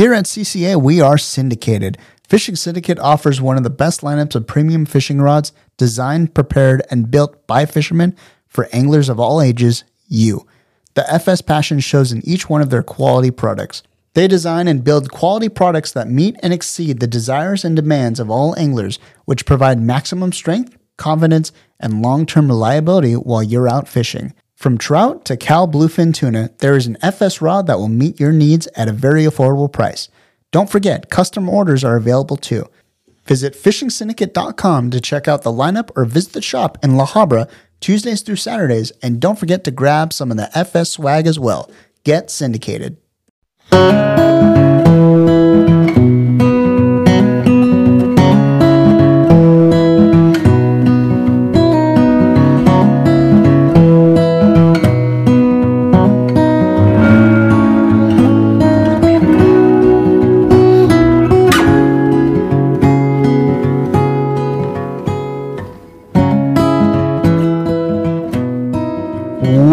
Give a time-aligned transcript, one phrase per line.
[0.00, 1.98] Here at CCA, we are syndicated.
[2.26, 7.10] Fishing Syndicate offers one of the best lineups of premium fishing rods designed, prepared, and
[7.10, 8.16] built by fishermen
[8.46, 10.46] for anglers of all ages, you.
[10.94, 13.82] The FS passion shows in each one of their quality products.
[14.14, 18.30] They design and build quality products that meet and exceed the desires and demands of
[18.30, 24.32] all anglers, which provide maximum strength, confidence, and long term reliability while you're out fishing.
[24.60, 28.30] From trout to cow bluefin tuna, there is an FS rod that will meet your
[28.30, 30.10] needs at a very affordable price.
[30.50, 32.68] Don't forget, custom orders are available too.
[33.24, 37.48] Visit fishingsyndicate.com to check out the lineup or visit the shop in La Habra
[37.80, 38.92] Tuesdays through Saturdays.
[39.02, 41.70] And don't forget to grab some of the FS swag as well.
[42.04, 42.98] Get syndicated.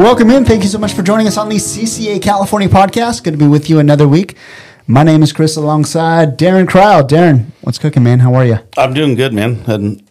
[0.08, 0.45] Welcome in.
[0.45, 3.25] Thank you so much for joining us on the CCA California podcast.
[3.25, 4.38] Good to be with you another week.
[4.88, 7.03] My name is Chris alongside Darren Crowell.
[7.03, 8.19] Darren, what's cooking, man?
[8.19, 8.59] How are you?
[8.77, 9.66] I'm doing good, man.
[9.67, 10.02] And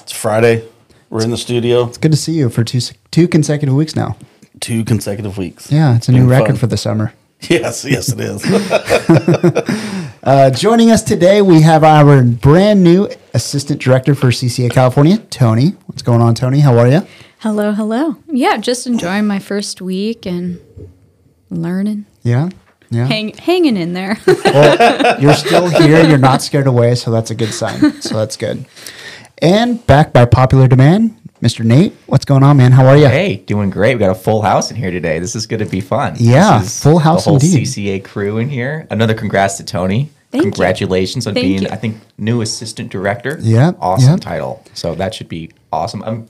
[0.00, 0.66] it's Friday.
[1.10, 1.86] We're in the studio.
[1.86, 2.80] It's good to see you for two
[3.12, 4.16] two consecutive weeks now.
[4.58, 5.70] Two consecutive weeks.
[5.70, 6.56] Yeah, it's a new record fun.
[6.56, 7.14] for the summer.
[7.48, 10.02] Yes, yes, it is.
[10.26, 15.76] Uh, joining us today, we have our brand new assistant director for CCA California, Tonie.
[15.86, 16.58] What's going on, Tonie?
[16.58, 17.06] How are you?
[17.46, 18.16] Hello, hello.
[18.26, 20.58] Yeah, just enjoying my first week and
[21.48, 22.48] learning, Yeah,
[22.90, 23.06] yeah.
[23.06, 24.18] hang, hanging in there.
[24.26, 26.04] Well, you're still here.
[26.04, 28.02] You're not scared away, so that's a good sign.
[28.02, 28.66] So that's good.
[29.38, 31.64] And back by popular demand, Mr.
[31.64, 31.92] Nate.
[32.06, 32.72] What's going on, man?
[32.72, 33.06] How are you?
[33.06, 33.94] Hey, doing great.
[33.94, 35.20] We got a full house in here today.
[35.20, 36.14] This is going to be fun.
[36.18, 37.64] Yeah, full house The whole indeed.
[37.68, 38.88] CCA crew in here.
[38.90, 40.10] Another congrats to Tonie.
[40.32, 40.50] Thank you.
[40.50, 41.68] Congratulations on Thank being, you.
[41.68, 43.38] I think, new assistant director.
[43.40, 44.16] Yeah, Awesome yeah.
[44.16, 44.64] title.
[44.74, 46.02] So that should be awesome.
[46.02, 46.28] I'm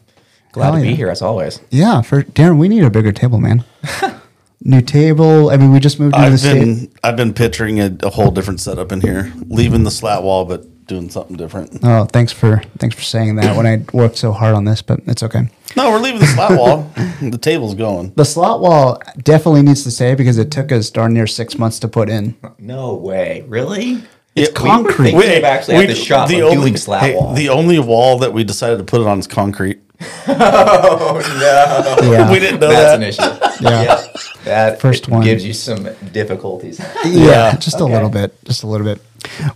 [0.56, 0.96] glad Hell to be yeah.
[0.96, 1.61] here as always.
[1.70, 3.64] Yeah, for Darren, we need a bigger table, man.
[4.62, 5.50] New table.
[5.50, 6.61] I mean, we just moved into the I've state.
[6.61, 10.45] been I've been picturing a, a whole different setup in here, leaving the slat wall,
[10.46, 11.78] but doing something different.
[11.83, 13.56] Oh, thanks for thanks for saying that.
[13.56, 15.50] When I worked so hard on this, but it's okay.
[15.77, 16.90] No, we're leaving the slat wall.
[17.20, 18.12] The table's going.
[18.16, 21.78] The slot wall definitely needs to stay because it took us darn near six months
[21.80, 22.34] to put in.
[22.58, 23.45] No way.
[23.46, 24.02] Really?
[24.34, 25.12] It's Yeah, we- concrete.
[25.14, 27.34] we- Wait, actually at the shop of doing slat wall.
[27.34, 29.80] The only wall that we decided to put it on is concrete.
[30.29, 32.96] yeah, We didn't know That's that.
[32.96, 33.23] an issue.
[33.64, 34.02] Yeah.
[34.45, 35.23] That First one.
[35.24, 36.79] gives you some difficulties.
[37.05, 37.57] yeah, Yeah.
[37.57, 39.01] just a little bit, just a little bit.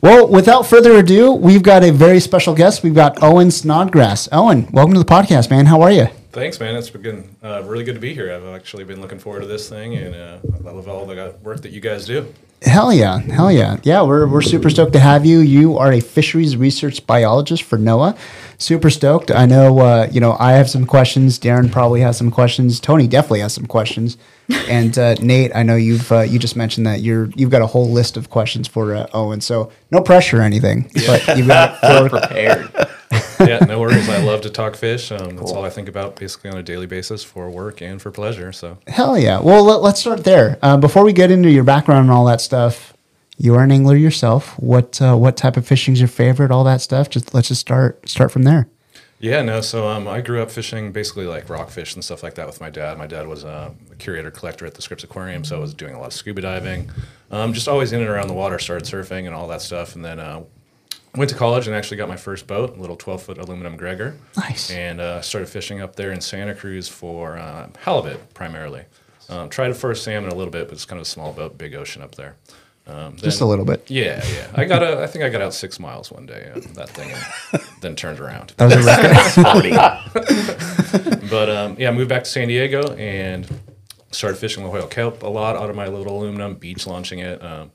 [0.03, 2.83] Well, without further ado, we've got a very special guest.
[2.83, 4.29] We've got Owyn Snodgrass.
[4.33, 5.67] Owyn, welcome to the podcast, man.
[5.67, 6.09] How are you?
[6.33, 6.77] Thanks, man.
[6.77, 8.33] It's been uh, really good to be here.
[8.33, 11.63] I've actually been looking forward to this thing, and uh, I love all the work
[11.63, 12.33] that you guys do.
[12.63, 14.03] Hell yeah, hell yeah, yeah.
[14.03, 15.39] We're we're super stoked to have you.
[15.39, 18.19] You are a fisheries research biologist for NOAA.
[18.59, 19.31] Super stoked.
[19.31, 19.79] I know.
[19.79, 21.39] Uh, you know, I have some questions.
[21.39, 22.79] Darren probably has some questions.
[22.79, 24.17] Tonie definitely has some questions.
[24.69, 27.69] And uh, Nate, I know you've uh, you just mentioned that you're you've got a
[27.69, 29.41] whole list of questions for uh, Owyn.
[29.41, 32.69] So no pressure or anything, but you've got four, Prepared.
[33.41, 34.09] yeah, no worries.
[34.09, 35.11] I love to talk fish.
[35.11, 38.11] Um, That's all I think about basically on a daily basis for work and for
[38.11, 38.53] pleasure.
[38.53, 39.41] So, Hell yeah.
[39.41, 40.59] Well, let, let's start there.
[40.63, 42.95] Uh, before we get into your background and all that stuff,
[43.37, 44.57] you are an angler yourself.
[44.61, 46.51] What uh, what type of fishing is your favorite?
[46.51, 47.11] All that stuff.
[47.11, 48.69] Just let's just start start from there.
[49.19, 49.61] yeah, no.
[49.61, 52.71] So, um, I grew up fishing basically like rockfish and stuff like that with my
[52.71, 52.97] dad.
[52.97, 55.95] My dad was uh, a curator collector at the Scripps Aquarium, so I was doing
[55.95, 56.91] a lot of scuba diving.
[57.33, 58.59] Um, just always in and around the water.
[58.61, 60.43] Started surfing and all that stuff, and then uh,
[61.17, 64.17] went to college and actually got my first boat, a little 12 foot aluminum Gregor.
[64.37, 64.71] Nice.
[64.71, 68.85] And uh, started fishing up there in Santa Cruz for uh, halibut primarily.
[69.29, 71.57] Um, tried to for salmon a little bit, but it's kind of a small boat,
[71.57, 72.37] big ocean up there.
[72.87, 73.89] Um, Just a little bit.
[73.89, 74.49] Yeah, yeah.
[74.55, 76.51] I got a, I think I got out six miles one day.
[76.53, 78.55] Uh, that thing, and then turned around.
[78.57, 78.87] That was
[79.39, 81.21] a record.
[81.31, 83.47] But um, yeah, I moved back to San Diego and
[84.11, 87.41] started fishing La Jolla kelp a lot out of my little aluminum, beach launching it,
[87.41, 87.71] um,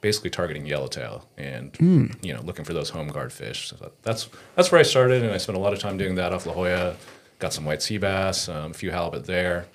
[0.00, 1.76] basically targeting yellowtail and
[2.22, 3.68] you know looking for those home guard fish.
[3.68, 6.32] So that's that's where I started, and I spent a lot of time doing that
[6.32, 6.96] off La Jolla.
[7.38, 9.66] Got some white sea bass, um, a few halibut there,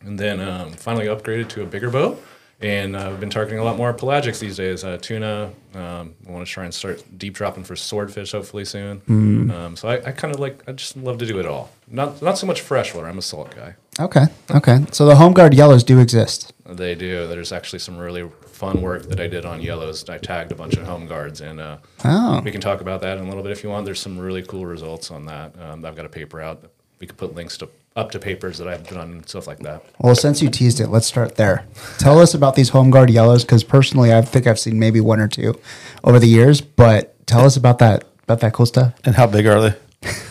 [0.00, 2.20] and then um, finally upgraded to a bigger boat.
[2.58, 4.82] And uh, I've been targeting a lot more pelagics these days.
[4.82, 5.52] Uh, tuna.
[5.74, 9.02] Um, I want to try and start deep dropping for swordfish hopefully soon.
[9.50, 10.62] Um, so I, I kind of like.
[10.66, 11.70] I just love to do it all.
[11.86, 13.06] Not not so much freshwater.
[13.06, 13.74] I'm a salt guy.
[14.00, 14.24] Okay.
[14.50, 14.78] Okay.
[14.90, 16.52] So the home guard yellows do exist.
[16.64, 17.28] They do.
[17.28, 20.08] There's actually some really fun work that I did on yellows.
[20.08, 22.40] I tagged a bunch of home guards, and uh, Oh.
[22.44, 23.84] we can talk about that in a little bit if you want.
[23.84, 25.52] There's some really cool results on that.
[25.60, 26.64] Um, I've got a paper out.
[26.98, 29.82] We could put links to up to papers that I've done and stuff like that.
[30.00, 31.64] Well, since you teased it, let's start there.
[31.98, 35.20] Tell us about these home guard yellows, because personally, I think I've seen maybe one
[35.20, 35.58] or two
[36.04, 36.60] over the years.
[36.60, 38.92] But tell us about that about that cool stuff.
[39.04, 39.74] And how big are they?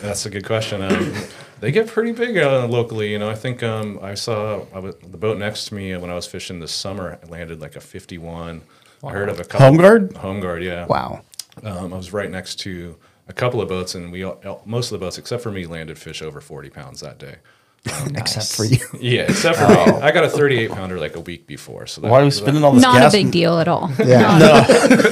[0.01, 0.81] That's a good question.
[0.81, 1.13] Um,
[1.59, 3.11] they get pretty big uh, locally.
[3.11, 6.09] You know, I think um, I saw I was, the boat next to me when
[6.09, 7.19] I was fishing this summer.
[7.27, 8.61] Landed like a 51.
[9.03, 10.17] I heard of a couple, Home guard?
[10.17, 10.85] Home guard, yeah.
[10.85, 11.21] Wow.
[11.63, 12.97] Um, I was right next to
[13.27, 15.97] a couple of boats, and we all, most of the boats, except for me, landed
[15.97, 17.37] fish over 40 pounds that day.
[18.15, 18.79] Except for you.
[18.99, 19.75] Yeah, except for me.
[20.01, 21.85] I got a 38 pounder like a week before.
[21.85, 23.13] So that, Why are we spending all this Not gas?
[23.13, 23.91] a big deal at all.
[24.03, 24.37] Yeah.
[24.39, 24.65] no.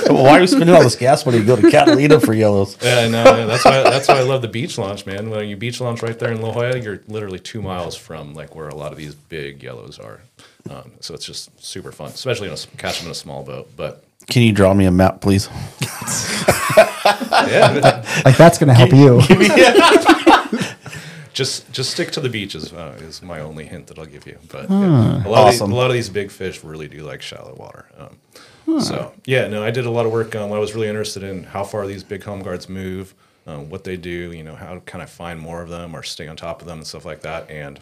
[0.16, 2.78] Why are we spending all this gas money to go to Catalina for yellows?
[2.84, 5.30] Yeah, no, no, that's why that's why I love the beach launch, man.
[5.30, 8.56] When you beach launch right there in La Jolla, you're literally two miles from like
[8.56, 10.22] where a lot of these big yellows are.
[10.70, 13.70] Um, so it's just super fun, especially in a, catch them in a small boat.
[13.78, 15.48] But Can you draw me a map, please?
[16.78, 19.22] yeah, Like that's going to help you.
[21.34, 24.38] Just just stick to the beaches uh, is my only hint that I'll give you.
[24.50, 25.48] But yeah, a lot Awesome.
[25.48, 27.86] of these, a lot of these big fish really do like shallow water.
[27.98, 30.36] Um, So yeah, no, I did a lot of work.
[30.36, 33.14] Um, I was really interested in how far these big home guards move,
[33.46, 36.04] um, what they do, you know, how to kind of find more of them or
[36.04, 37.50] stay on top of them and stuff like that.
[37.50, 37.80] And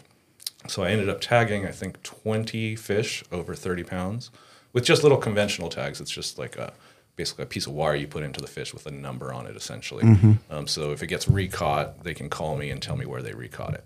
[0.66, 4.30] so I ended up tagging, I think, 20 fish over 30 pounds
[4.72, 6.00] with just little conventional tags.
[6.00, 6.72] It's just like a
[7.16, 9.54] basically a piece of wire you put into the fish with a number on it,
[9.56, 10.02] essentially.
[10.50, 13.32] Um, so if it gets recaught, they can call me and tell me where they
[13.34, 13.84] recaught it.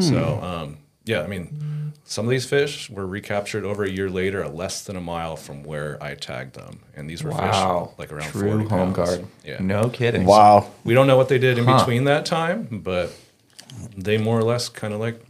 [0.00, 4.44] So um, yeah, I mean, some of these fish were recaptured over a year later,
[4.44, 7.86] at less than a mile from where I tagged them, and these were Wow.
[7.90, 9.26] fish like around True 40 home guard.
[9.44, 9.56] Yeah.
[9.60, 10.24] No kidding.
[10.24, 10.70] Wow.
[10.84, 11.78] We don't know what they did in Huh.
[11.78, 13.10] between that time, but
[13.96, 15.20] they more or less kind of like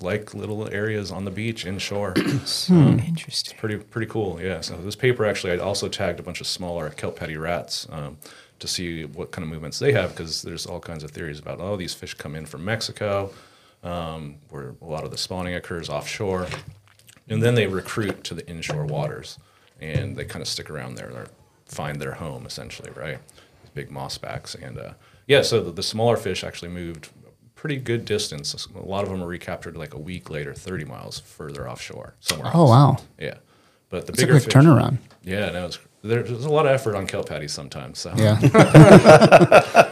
[0.00, 2.14] like little areas on the beach inshore.
[2.68, 3.58] Interesting.
[3.58, 4.40] pretty pretty cool.
[4.40, 4.60] Yeah.
[4.60, 8.18] So this paper actually, I also tagged a bunch of smaller kelp paddy rats um,
[8.58, 11.60] to see what kind of movements they have because there's all kinds of theories about
[11.60, 13.32] oh these fish come in from Mexico,
[13.82, 16.46] um, where a lot of the spawning occurs offshore,
[17.28, 19.38] and then they recruit to the inshore waters,
[19.80, 21.28] and they kind of stick around there or
[21.66, 23.18] find their home essentially, right?
[23.62, 24.92] These big mossbacks and uh,
[25.26, 25.42] yeah.
[25.42, 27.10] So the, the smaller fish actually moved.
[27.64, 28.68] A Pretty good distance.
[28.76, 32.50] A lot of them are recaptured like a week later, 30 miles further offshore, somewhere
[32.52, 32.70] Oh, else.
[32.70, 32.96] wow.
[33.18, 33.34] Yeah,
[33.88, 34.98] but the It's a quick fish, turnaround.
[35.22, 37.98] Yeah, no, it's, there's, there's a lot of effort on kelp paddies sometimes.
[38.00, 38.38] So Yeah.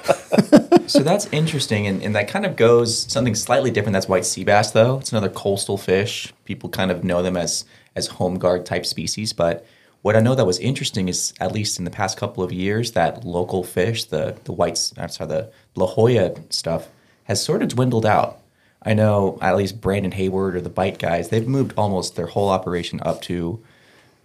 [0.87, 3.95] So that's interesting, and, and that kind of goes something slightly different.
[3.95, 4.99] That's white sea bass, though.
[4.99, 6.35] It's another coastal fish.
[6.45, 7.65] People kind of know them as
[7.97, 9.33] as home guard type species.
[9.33, 9.65] But
[10.03, 12.93] what I know that was interesting is, at least in the past couple of years,
[12.93, 16.89] that local fish, the the whites, I'm sorry, the La Jolla stuff,
[17.33, 18.41] has sort of dwindled out.
[18.83, 22.51] I know at least Brandon Hayward or the Bite guys, they've moved almost their whole
[22.51, 23.59] operation up to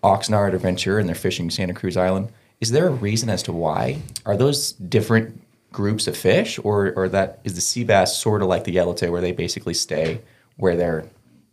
[0.04, 2.30] Oxnard or Ventura and they're fishing Santa Cruz Island.
[2.60, 4.02] Is there a reason as to why?
[4.26, 8.48] Are those different groups of fish, or or that is the sea bass sort of
[8.48, 10.22] like the yellowtail, where they basically stay
[10.58, 11.06] where they're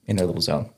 [0.07, 0.71] in their little zone?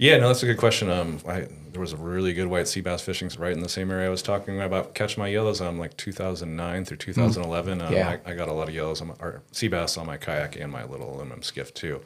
[0.00, 0.88] Yeah, no, that's a good question.
[0.88, 3.90] Um, I, there was a really good white sea bass fishing right in the same
[3.90, 5.60] area I was talking about catch my yellows.
[5.60, 7.82] Um, like 2009 through 2011.
[7.82, 8.16] Um, Yeah.
[8.24, 10.56] I, I got a lot of yellows on my, or sea bass on my kayak
[10.56, 12.00] and my little aluminum skiff too.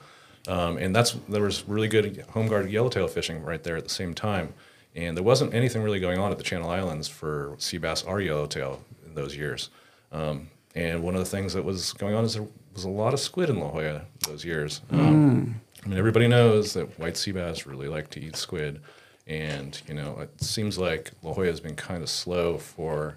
[0.48, 3.90] Um, and that's there was really good home guard yellowtail fishing right there at the
[3.90, 4.54] same time.
[4.96, 8.20] And there wasn't anything really going on at the Channel Islands for sea bass or
[8.20, 9.70] yellowtail in those years.
[10.10, 13.14] Um, and one of the things that was going on is there was a lot
[13.14, 14.80] of squid in La Jolla those years.
[14.90, 18.80] Um, I mean, everybody knows that white sea bass really like to eat squid,
[19.26, 23.16] and you know, it seems like La Jolla has been kind of slow for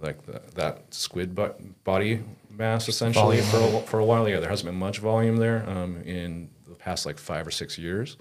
[0.00, 4.28] like the, that squid bo- body mass essentially for a, for a while.
[4.28, 7.78] Yeah, there hasn't been much volume there um, in the past like five or six
[7.78, 8.16] years.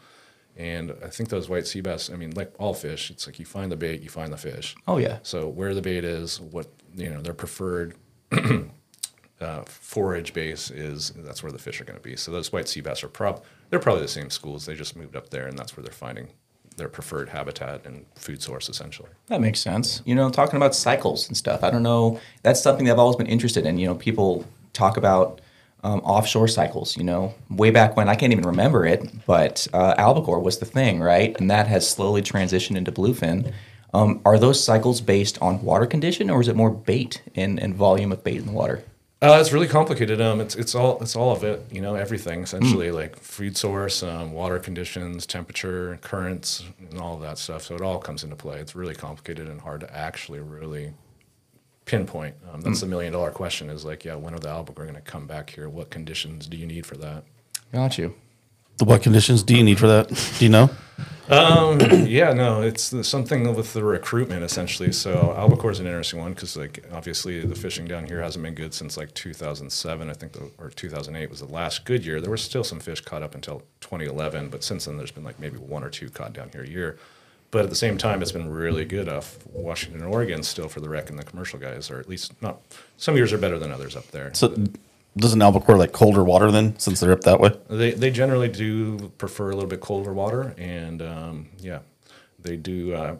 [0.57, 3.45] And I think those white sea bass, I mean, like all fish, it's like you
[3.45, 4.75] find the bait, you find the fish.
[4.87, 7.95] Oh yeah, So where the bait is, what you know, their preferred
[9.39, 12.15] uh, forage base is, that's where the fish are going to be.
[12.15, 14.65] So those white sea bass are prob they're probably the same schools.
[14.65, 16.29] They just moved up there, and that's where they're finding
[16.77, 19.09] their preferred habitat and food source, essentially.
[19.27, 20.01] that makes sense.
[20.05, 21.63] You know, talking about cycles and stuff.
[21.63, 22.19] I don't know.
[22.43, 23.77] That's something that I've always been interested in.
[23.79, 25.41] You know, people talk about
[25.83, 26.95] um, offshore cycles.
[26.95, 30.65] You know, way back when I can't even remember it, but uh, albacore was the
[30.65, 31.35] thing, right?
[31.39, 33.53] And that has slowly transitioned into bluefin.
[33.93, 37.73] Um, are those cycles based on water condition, or is it more bait and, and
[37.73, 38.83] volume of bait in the water?
[39.19, 40.21] Uh, it's really complicated.
[40.21, 41.65] Um, it's it's all it's all of it.
[41.71, 47.21] You know, everything essentially, like food source, um, water conditions, temperature, currents, and all of
[47.21, 47.63] that stuff.
[47.63, 48.59] So it all comes into play.
[48.59, 50.93] It's really complicated and hard to actually really
[51.85, 52.35] pinpoint.
[52.53, 53.71] Um, that's the million dollar question.
[53.71, 55.67] Is like, yeah, when are the albacore going to come back here?
[55.67, 57.23] What conditions do you need for that?
[57.71, 58.13] Got you.
[58.79, 60.07] What conditions do you need for that?
[60.37, 60.69] Do you know?
[61.29, 64.91] Um, yeah, no, it's the- something with the recruitment essentially.
[64.93, 68.53] So albacore is an interesting one because, like, obviously the fishing down here hasn't been
[68.55, 72.21] good since like 2007, I think, the, or 2008 was the last good year.
[72.21, 75.39] There were still some fish caught up until 2011, but since then there's been like
[75.39, 76.97] maybe one or two caught down here a year.
[77.49, 80.81] But at the same time, it's been really good off Washington and Oregon still for
[80.81, 82.61] the rec and the commercial guys, or at least not.
[82.97, 84.33] Some years are better than others up there.
[84.33, 84.53] So
[85.15, 87.51] doesn't albacore like colder water then, since they're up that way?
[87.69, 91.79] They they generally do prefer a little bit colder water, and um, yeah,
[92.39, 92.93] they do.
[92.93, 93.15] Uh,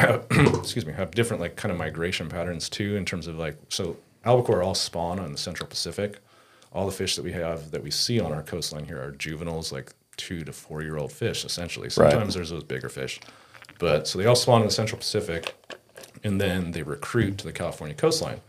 [0.30, 3.96] excuse me, have different like kind of migration patterns too in terms of like so
[4.24, 6.20] albacore all spawn on the Central Pacific.
[6.72, 9.72] All the fish that we have that we see on our coastline here are juveniles,
[9.72, 11.90] like two to four year old fish, essentially.
[11.90, 13.20] Sometimes there's those bigger fish,
[13.78, 15.54] but so they all spawn in the Central Pacific,
[16.22, 18.40] and then they recruit to the California coastline.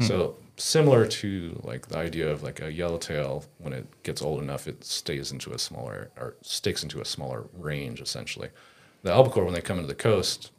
[0.00, 4.66] So similar to like the idea of like a yellowtail, when it gets old enough,
[4.66, 8.48] it stays into a smaller or sticks into a smaller range essentially.
[9.02, 10.50] The albacore, when they come into the coast,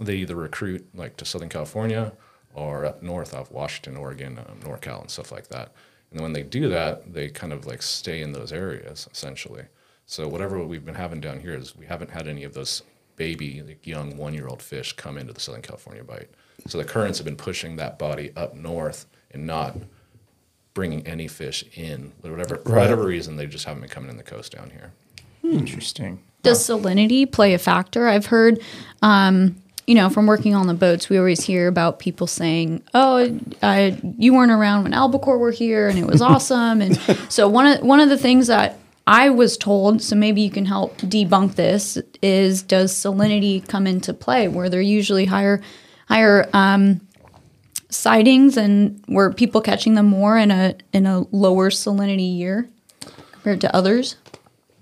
[0.00, 2.12] they either recruit like to Southern California
[2.54, 5.72] or up north of Washington, Oregon, um, NorCal, and stuff like that.
[6.10, 9.64] And when they do that, they kind of like stay in those areas essentially.
[10.04, 12.82] So whatever we've been having down here is we haven't had any of those
[13.16, 16.28] baby, like young one-year-old fish come into the Southern California bite.
[16.66, 19.76] So the currents have been pushing that body up north and not
[20.74, 22.12] bringing any fish in.
[22.20, 24.92] Whatever, for whatever reason, they just haven't been coming in the coast down here.
[25.42, 26.22] Interesting.
[26.42, 28.08] Does salinity play a factor?
[28.08, 28.60] I've heard,
[29.00, 33.38] um, you know, from working on the boats, we always hear about people saying, "Oh,
[33.62, 36.96] I, you weren't around when albacore were here, and it was awesome." And
[37.28, 40.66] so one of one of the things that I was told, so maybe you can
[40.66, 45.60] help debunk this, is does salinity come into play where they're usually higher
[46.08, 47.00] higher um,
[47.92, 52.68] sightings and were people catching them more in a in a lower salinity year
[53.32, 54.16] compared to others?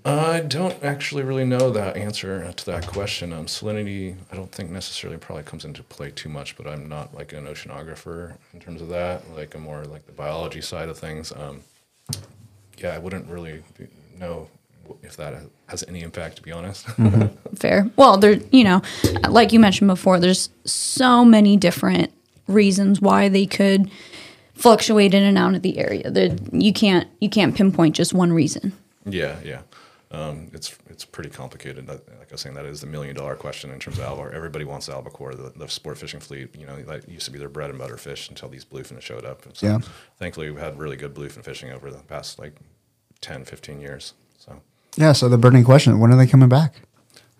[0.03, 3.31] I don't actually really know that answer to that question.
[3.31, 7.13] Um, salinity, I don't think necessarily probably comes into play too much, but I'm not
[7.13, 9.29] like an oceanographer in terms of that.
[9.35, 11.31] Like I'm more like the biology side of things.
[11.31, 11.61] Um,
[12.79, 13.61] yeah, I wouldn't really
[14.17, 14.49] know
[15.03, 15.35] if that
[15.67, 16.87] has any impact, to be honest.
[17.55, 17.89] fair.
[17.95, 18.81] Well, there, you know,
[19.29, 22.11] like you mentioned before, there's so many different
[22.47, 23.89] reasons why they could
[24.53, 26.09] fluctuate in and out of the area.
[26.11, 28.73] That you can't you can't pinpoint just one reason.
[29.05, 29.61] yeah, yeah.
[30.11, 31.87] Um, it's it's pretty complicated.
[31.87, 34.33] Like I was saying, that is the million dollar question in terms of albacore.
[34.33, 35.33] Everybody wants albacore.
[35.35, 37.95] The, the sport fishing fleet, you know, that used to be their bread and butter
[37.95, 39.43] fish until these bluefin showed up.
[39.53, 39.79] So Yeah.
[40.19, 42.57] thankfully, we've had really good bluefin fishing over the past like
[43.21, 44.13] 10, 15 years.
[44.37, 44.61] So
[44.97, 45.13] Yeah.
[45.13, 46.81] So the burning question: When are they coming back?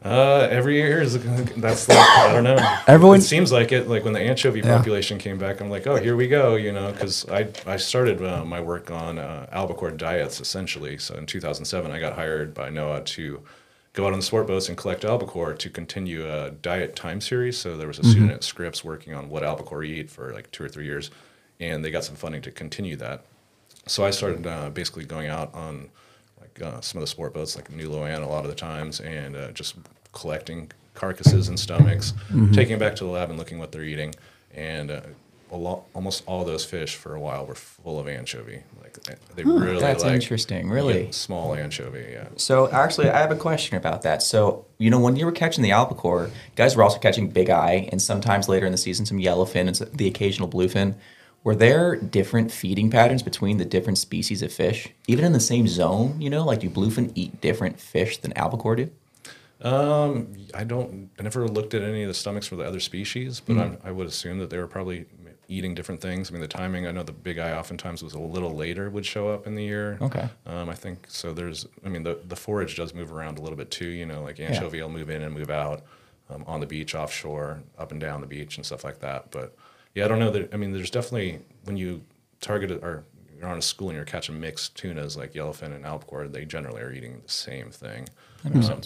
[0.04, 1.14] Uh, every year is
[1.58, 2.58] that's like I don't know.
[2.88, 3.88] Everyone- it seems like it.
[3.88, 4.78] Like when the anchovy Yeah.
[4.78, 6.56] population came back, I'm like, oh, here we go.
[6.56, 10.98] You know, because I I started uh, my work on uh, albacore diets essentially.
[10.98, 13.42] So in 2007, I got hired by NOAA to
[13.94, 17.58] go out on the sport boats and collect albacore to continue a diet time series.
[17.58, 20.64] So there was a student at Scripps working on what albacore eat for like two
[20.64, 21.12] or three years,
[21.60, 23.24] and they got some funding to continue that.
[23.88, 25.90] So I started uh, basically going out on
[26.56, 29.00] like uh, some of the sport boats, like New Lo-An, a lot of the times,
[29.00, 29.76] and uh, just
[30.14, 32.14] collecting carcasses and stomachs,
[32.54, 34.14] taking it back to the lab and looking what they're eating,
[34.54, 35.02] and uh,
[35.52, 38.64] a lot, almost all those fish for a while were full of anchovy.
[38.82, 38.94] Like
[39.36, 41.12] they really That's like interesting, really.
[41.12, 42.08] small anchovy.
[42.12, 42.28] Yeah.
[42.38, 44.22] So actually, I have a question about that.
[44.22, 47.90] So you know, when you were catching the albacore, guys were also catching big eye,
[47.92, 50.96] and sometimes later in the season, some yellowfin and the occasional bluefin.
[51.44, 55.68] Were there different feeding patterns between the different species of fish, even in the same
[55.68, 56.22] zone?
[56.22, 58.92] You know, like do bluefin eat different fish than albacore do?
[59.62, 61.10] Um, I don't.
[61.20, 63.92] I never looked at any of the stomachs for the other species, but I'm, I
[63.92, 65.06] would assume that they were probably
[65.48, 66.30] eating different things.
[66.30, 66.88] I mean, the timing.
[66.88, 69.64] I know the big eye oftentimes was a little later would show up in the
[69.64, 69.98] year.
[70.02, 70.30] Okay.
[70.48, 71.34] Um, I think so.
[71.34, 71.68] There's.
[71.86, 73.90] I mean, the the forage does move around a little bit too.
[73.90, 75.84] You know, like anchovy will move in and move out
[76.30, 79.30] um, on the beach, offshore, up and down the beach, and stuff like that.
[79.32, 79.56] But
[79.96, 80.54] yeah, I don't know that.
[80.54, 82.02] I mean, there's definitely when you
[82.40, 83.04] target it or
[83.38, 86.82] you're on a school and you're catching mixed tunas like yellowfin and albacore, they generally
[86.82, 88.08] are eating the same thing.
[88.46, 88.82] Um,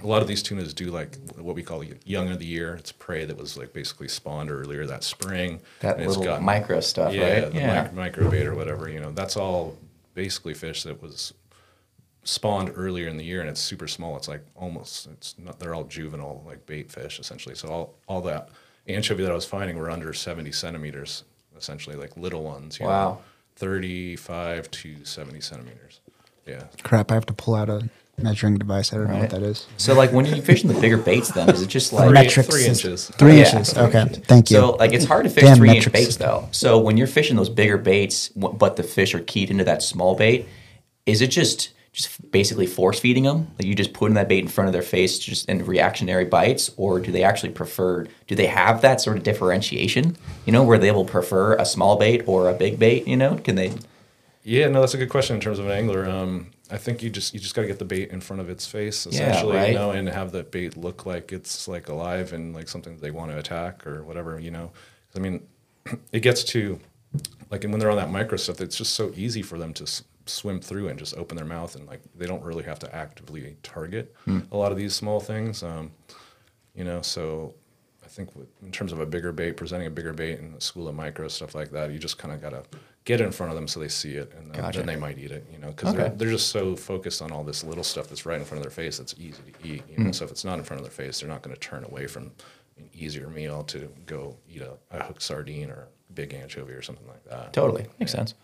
[0.00, 2.74] a lot of these tunas do like what we call young of the year.
[2.74, 5.60] It's prey that was like basically spawned earlier that spring.
[5.80, 7.52] That and it's little got- micro stuff, yeah, right?
[7.52, 8.88] the mic- micro bait or whatever.
[8.88, 9.76] You know, that's all
[10.14, 11.34] basically fish that was
[12.24, 14.16] spawned earlier in the year, and it's super small.
[14.16, 15.58] It's like almost it's not.
[15.58, 17.54] They're all juvenile like bait fish essentially.
[17.54, 18.50] So all all that
[18.88, 21.24] anchovy that I was finding were under seventy centimeters,
[21.56, 22.78] essentially like little ones.
[22.80, 23.04] You Wow.
[23.10, 23.18] know,
[23.56, 26.00] thirty-five to seventy centimeters.
[26.46, 26.64] Yeah.
[26.82, 27.10] Crap!
[27.10, 27.88] I have to pull out a
[28.20, 28.92] measuring device.
[28.92, 29.66] I don't know what that is.
[29.76, 32.46] So like when you're fishing the bigger baits, then is it just like Three, Metric
[32.46, 33.06] three inches.
[33.10, 33.72] Three Yeah, inches.
[33.72, 34.00] three Okay.
[34.02, 34.18] inches.
[34.24, 34.56] Thank you.
[34.56, 36.48] So like it's hard to fish Damn three inch baits though.
[36.50, 40.14] So when you're fishing those bigger baits, but the fish are keyed into that small
[40.16, 40.48] bait,
[41.06, 43.48] is it just just basically force feeding them?
[43.58, 46.70] Like you just putting that bait in front of their face just in reactionary bites,
[46.76, 48.06] or do they actually prefer?
[48.28, 50.16] Do they have that sort of differentiation?
[50.46, 53.08] You know, where they will prefer a small bait or a big bait?
[53.08, 53.74] You know, can they?
[54.44, 56.08] Yeah, no, that's a good question in terms of an angler.
[56.08, 58.48] Um, I think you just you just got to get the bait in front of
[58.48, 59.70] its face, essentially, right.
[59.70, 63.02] you know, and have the bait look like it's like alive and like something that
[63.02, 64.70] they want to attack or whatever, you know.
[65.16, 65.48] I mean,
[66.12, 66.78] it gets to
[67.50, 69.84] like and when they're on that micro stuff, it's just so easy for them to
[70.28, 73.56] swim through and just open their mouth and like they don't really have to actively
[73.62, 74.14] target
[74.52, 75.62] a lot of these small things.
[75.62, 75.90] Um,
[76.74, 77.54] you know, so
[78.04, 80.60] I think with, in terms of a bigger bait, presenting a bigger bait in a
[80.60, 82.62] school of micro stuff like that, you just kind of got to
[83.04, 84.78] get in front of them so they see it, and then, Gotcha.
[84.78, 85.46] then they might eat it.
[85.52, 88.38] You know, because they're, they're just so focused on all this little stuff that's right
[88.38, 89.82] in front of their face that's easy to eat.
[89.90, 91.60] You know, so if it's not in front of their face, they're not going to
[91.60, 92.30] turn away from
[92.76, 96.82] an easier meal to go eat a, a hooked sardine or a big anchovy or
[96.82, 97.52] something like that.
[97.52, 98.34] Totally makes sense.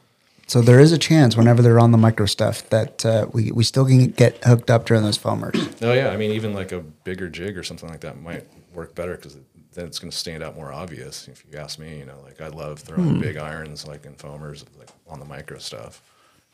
[0.46, 3.64] So there is a chance whenever they're on the micro stuff that uh, we, we
[3.64, 5.56] still can get hooked up during those foamers.
[5.82, 8.94] Oh yeah, I mean even like a bigger jig or something like that might work
[8.94, 9.36] better because
[9.72, 11.28] then it's going to stand out more obvious.
[11.28, 14.64] If you ask me, you know, like I love throwing big irons like in foamers,
[14.78, 16.02] like on the micro stuff.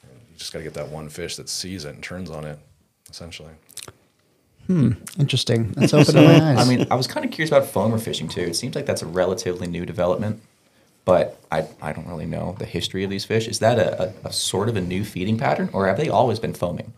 [0.02, 2.44] And you just got to get that one fish that sees it and turns on
[2.44, 2.58] it,
[3.10, 3.52] essentially.
[4.66, 4.92] Hmm.
[5.18, 5.72] Interesting.
[5.72, 6.58] That's opening my eyes.
[6.58, 8.42] I mean, I was kind of curious about foamer fishing too.
[8.42, 10.40] It seems like that's a relatively new development,
[11.10, 13.48] but I, I don't really know the history of these fish.
[13.48, 16.38] Is that a, a, a sort of a new feeding pattern, or have they always
[16.38, 16.92] been foaming?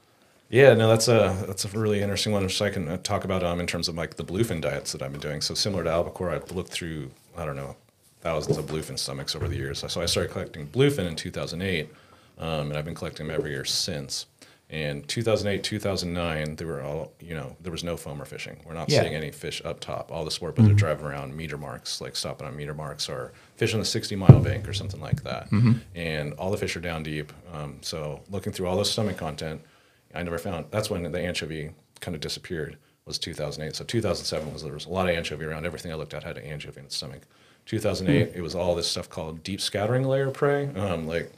[0.50, 3.42] Yeah, no, that's a that's a really interesting one, which I can uh, talk about
[3.42, 5.40] um, in terms of like the bluefin diets that I've been doing.
[5.40, 7.75] So similar to albacore, I've looked through I don't know
[8.21, 9.83] thousands of bluefin stomachs over the years.
[9.90, 11.88] So I started collecting bluefin in 2008,
[12.37, 14.26] um, and I've been collecting them every year since.
[14.73, 18.59] And 2008, 2009, they were all you know there was no foamer fishing.
[18.67, 19.02] We're not Yeah.
[19.02, 20.11] seeing any fish up top.
[20.11, 23.33] All the sport boats are driving around meter marks, like stopping on meter marks or
[23.57, 25.49] fishing the 60 mile bank or something like that.
[25.95, 27.33] And all the fish are down deep.
[27.52, 29.61] Um, so looking through all the stomach content.
[30.14, 30.67] I never found.
[30.71, 32.76] That's when the anchovy kind of disappeared.
[33.05, 33.75] Was 2008.
[33.76, 35.67] So 2007 was there was a lot of anchovy around.
[35.67, 37.23] Everything I looked at had an anchovy in its stomach.
[37.67, 41.31] 2008, it was all this stuff called deep scattering layer prey, um, like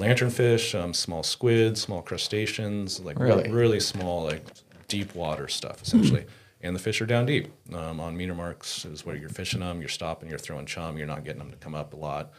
[0.00, 3.50] lanternfish, um, small squid, small crustaceans, like re- Really?
[3.50, 4.42] really small, like
[4.88, 6.26] deep water stuff, essentially.
[6.62, 7.48] And the fish are down deep.
[7.74, 9.80] Um, on meter marks is where you're fishing them.
[9.80, 10.28] You're stopping.
[10.28, 10.98] You're throwing chum.
[10.98, 12.32] You're not getting them to come up a lot.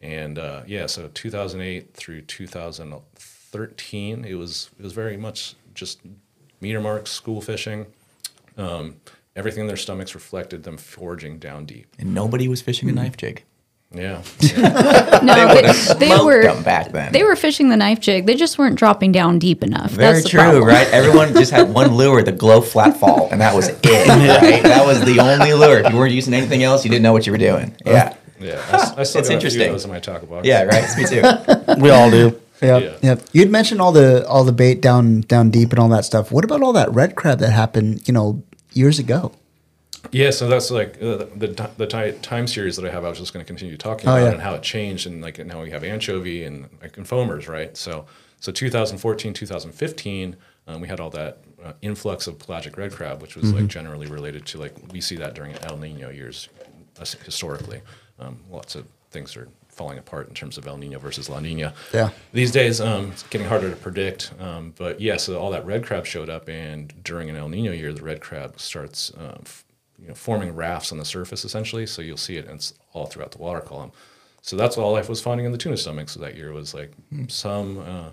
[0.00, 6.00] And uh, yeah, so 2008 through 2013, it was it was very much just
[6.60, 7.86] meter marks, school fishing.
[8.56, 8.96] Um,
[9.34, 11.86] everything in their stomachs reflected them forging down deep.
[11.98, 13.44] And nobody was fishing a knife jig.
[13.94, 14.20] Yeah,
[15.22, 17.12] No, would they, they were them back then.
[17.12, 18.26] they were fishing the knife jig.
[18.26, 19.90] They just weren't dropping down deep enough.
[19.92, 20.64] Very That's true, problem.
[20.64, 20.86] right?
[20.88, 23.76] Everyone just had one lure, the glow flat fall, and that was it.
[23.86, 24.62] Right?
[24.62, 25.78] That was the only lure.
[25.80, 27.74] If you weren't using anything else, you didn't know what you were doing.
[27.86, 28.52] Yeah, yeah.
[28.70, 29.60] I, s- I still It's got a interesting.
[29.60, 30.46] few of those in my tackle box.
[30.46, 30.84] yeah, right.
[30.96, 31.22] Me too.
[31.80, 32.38] We all do.
[32.62, 32.82] Yep.
[32.82, 32.96] Yeah.
[33.02, 33.22] Yep.
[33.32, 36.32] You'd mentioned all the all the bait down down deep and all that stuff.
[36.32, 39.32] What about all that red crab that happened, you know, years ago?
[40.12, 43.04] Yeah, so that's like uh, the the, the time series that I have.
[43.04, 44.32] I was just going to continue talking Oh, about yeah.
[44.32, 47.76] and how it changed, and like now we have anchovy and like and foamers, right?
[47.76, 48.06] So
[48.40, 50.36] so 2014, 2015,
[50.68, 53.56] um, we had all that uh, influx of pelagic red crab, which was Mm-hmm.
[53.60, 56.48] like generally related to like we see that during El Nino years
[57.00, 57.80] uh, historically.
[58.18, 61.74] Um, lots of things are falling apart in terms of El Nino versus La Nina.
[61.92, 62.08] Yeah.
[62.32, 64.32] These days, um, it's getting harder to predict.
[64.40, 67.72] Um, but yeah, so all that red crab showed up, and during an El Nino
[67.72, 69.65] year, the red crab starts, f-
[70.00, 71.86] you know, forming rafts on the surface essentially.
[71.86, 73.92] So you'll see it, and it's all throughout the water column.
[74.42, 76.92] So that's all life was finding in the tuna stomachs so that year was like
[77.28, 78.10] some uh,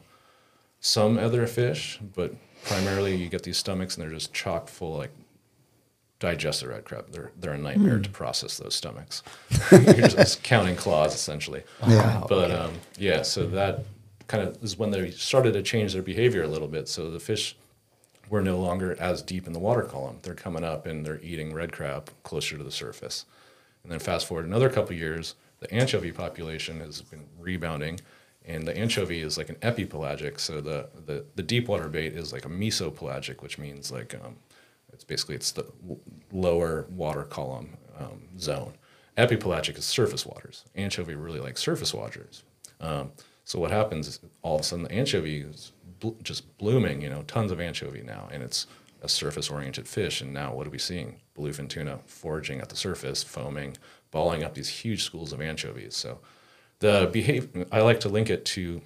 [0.79, 2.33] some other fish, but
[2.65, 5.11] primarily you get these stomachs, and they're just chock full like
[6.19, 7.11] digest the red crab.
[7.11, 9.23] They're they're a nightmare to process those stomachs.
[9.71, 11.63] You're just counting claws essentially.
[11.87, 12.23] Yeah.
[12.27, 13.83] But um, yeah, so that
[14.27, 16.87] kind of is when they started to change their behavior a little bit.
[16.87, 17.55] So the fish
[18.29, 20.19] were no longer as deep in the water column.
[20.21, 23.25] They're coming up and they're eating red crab closer to the surface.
[23.83, 27.99] And then fast forward another couple years, the anchovy population has been rebounding.
[28.45, 30.39] And the anchovy is like an epipelagic.
[30.39, 34.35] So the, the, the deep water bait is like a mesopelagic, which means like um,
[34.91, 35.65] it's basically it's the
[36.31, 38.73] lower water column um, zone.
[39.17, 40.65] Epipelagic is surface waters.
[40.75, 42.43] Anchovy really like surface waters.
[42.81, 43.11] Um,
[43.45, 45.71] so what happens is all of a sudden the anchovy is
[46.03, 47.01] bl- just blooming.
[47.01, 48.67] You know, tons of anchovy now, and it's
[49.01, 50.21] a surface-oriented fish.
[50.21, 51.15] And now what are we seeing?
[51.35, 53.75] Bluefin tuna foraging at the surface, foaming,
[54.11, 55.95] balling up these huge schools of anchovies.
[55.95, 56.19] So
[56.79, 58.81] the behavior I like to link it to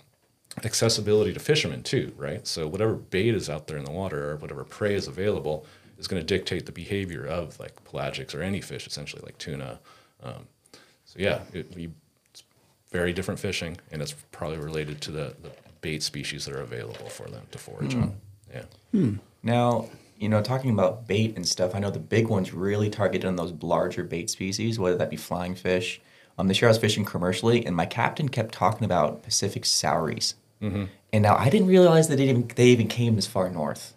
[0.63, 2.47] accessibility to fishermen too, right?
[2.47, 5.65] So whatever bait is out there in the water or whatever prey is available
[5.99, 9.80] is going to dictate the behavior of like pelagics or any fish, essentially like tuna.
[10.23, 10.47] Um,
[11.06, 11.67] so yeah, it,
[12.32, 12.43] it's
[12.91, 15.51] very different fishing, and it's probably related to the, the
[15.88, 18.10] bait species that are available for them to forage on.
[18.54, 19.12] Yeah.
[19.41, 19.89] Now,
[20.21, 23.36] you know, talking about bait and stuff, I know the big ones really targeted on
[23.38, 26.02] those larger bait species, whether that be flying fish.
[26.38, 30.34] Um, this year I was fishing commercially, and my captain kept talking about Pacific sauries.
[30.62, 30.86] Mm-hmm.
[31.13, 33.93] And now I didn't realize that it even, they even came this far north.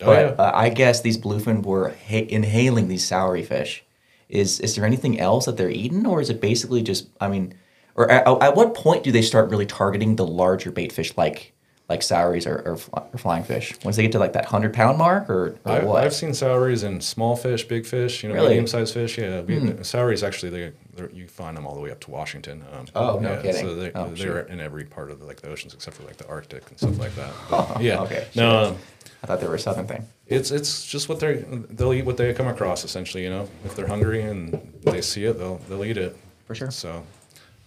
[0.00, 0.44] Oh, but yeah.
[0.44, 3.84] uh, I guess these bluefin were ha- inhaling these saury fish.
[4.28, 7.08] Is is there anything else that they're eating, or is it basically just?
[7.20, 7.54] I mean,
[7.98, 11.52] or at, at what point do they start really targeting the larger bait fish like
[11.88, 12.56] like sauries or,
[12.92, 13.74] or, or flying fish?
[13.82, 16.04] Once they get to like that hundred pound mark, or, or I, what?
[16.04, 18.46] I've seen sauries in small fish, big fish, you know, Really?
[18.48, 18.50] Hmm.
[18.50, 19.16] medium-sized fish.
[19.16, 19.40] Yeah,
[19.82, 20.72] sauries actually, they,
[21.14, 22.62] you find them all the way up to Washington.
[22.74, 23.66] Um, Oh, no yeah, kidding.
[23.66, 24.50] So they, Oh, they're shoot.
[24.52, 26.98] in every part of the, like the oceans except for like the Arctic and stuff
[26.98, 27.32] like that.
[27.50, 28.00] But, yeah.
[28.02, 28.76] okay, No, um,
[29.22, 30.06] I thought they were a southern thing.
[30.26, 31.36] it's it's just what they
[31.70, 33.24] they'll eat what they come across essentially.
[33.24, 36.16] You know, if they're hungry and they see it, they'll they'll eat it.
[36.46, 36.70] For sure.
[36.70, 37.02] So,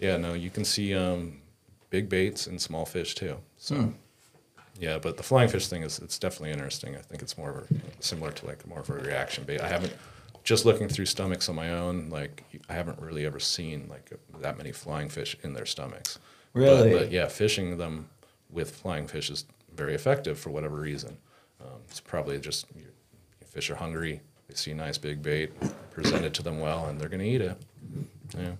[0.01, 1.39] yeah, no, you can see um,
[1.89, 3.37] big baits and small fish too.
[3.57, 3.75] So.
[3.75, 3.89] Hmm.
[4.79, 6.95] Yeah, but the flying fish thing is it's definitely interesting.
[6.95, 7.67] I think it's more of a,
[8.03, 9.61] similar to like more of a reaction bait.
[9.61, 9.93] I haven't
[10.43, 12.09] just looking through stomachs on my own.
[12.09, 14.09] Like I haven't really ever seen like
[14.39, 16.17] that many flying fish in their stomachs.
[16.53, 16.93] But- Really?
[16.97, 18.09] But, yeah, fishing them
[18.49, 21.15] with flying fish is very effective for whatever reason.
[21.61, 22.85] Um, it's probably just your,
[23.39, 24.19] your fish are hungry.
[24.49, 25.51] They see a nice big bait,
[25.91, 27.57] present it to them well, and they're going to eat it.
[28.37, 28.51] Yeah.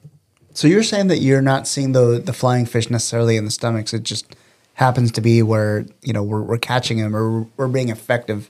[0.53, 3.93] So you're saying that you're not seeing the the flying fish necessarily in the stomachs.
[3.93, 4.35] It just
[4.75, 8.49] happens to be where you know we're, we're catching them or we're being effective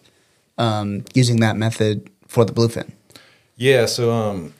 [0.58, 2.92] um, using that method for the bluefin.
[3.58, 4.54] Yeah, so um,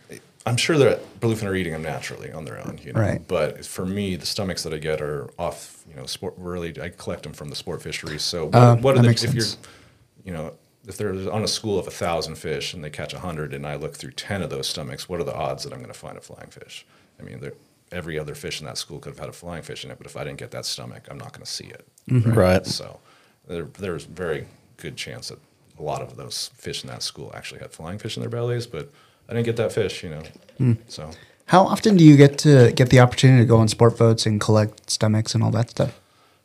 [0.46, 3.00] I'm sure that bluefin are eating them naturally on their own, you know.
[3.00, 3.28] Right.
[3.28, 6.36] But for me, the stomachs that I get are off, you know, sport.
[6.38, 8.24] Really, I collect them from the sport fisheries.
[8.24, 9.34] So what, Uh, what are the, if sense.
[9.34, 10.54] you're, you know,
[10.88, 13.66] if they're on a school of a thousand fish and they catch a hundred, and
[13.66, 15.98] I look through ten of those stomachs, what are the odds that I'm going to
[15.98, 16.86] find a flying fish?
[17.22, 17.54] I mean, they're-
[17.92, 20.08] every other fish in that school could have had a flying fish in it, but
[20.08, 21.86] if I didn't get that stomach, I'm not going to see it.
[22.10, 22.66] Right.
[22.66, 23.00] So
[23.48, 25.40] there, there's very good chance that
[25.78, 28.66] a lot of those fish in that school actually had flying fish in their bellies,
[28.66, 28.90] but
[29.28, 30.24] I didn't get that fish, you know.
[30.58, 30.74] Hmm.
[30.88, 31.12] So
[31.48, 34.40] How often do you get to get the opportunity to go on sport boats and
[34.40, 36.00] collect stomachs and all that stuff?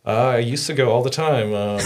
[0.06, 1.80] Uh, I used to go all the time, um,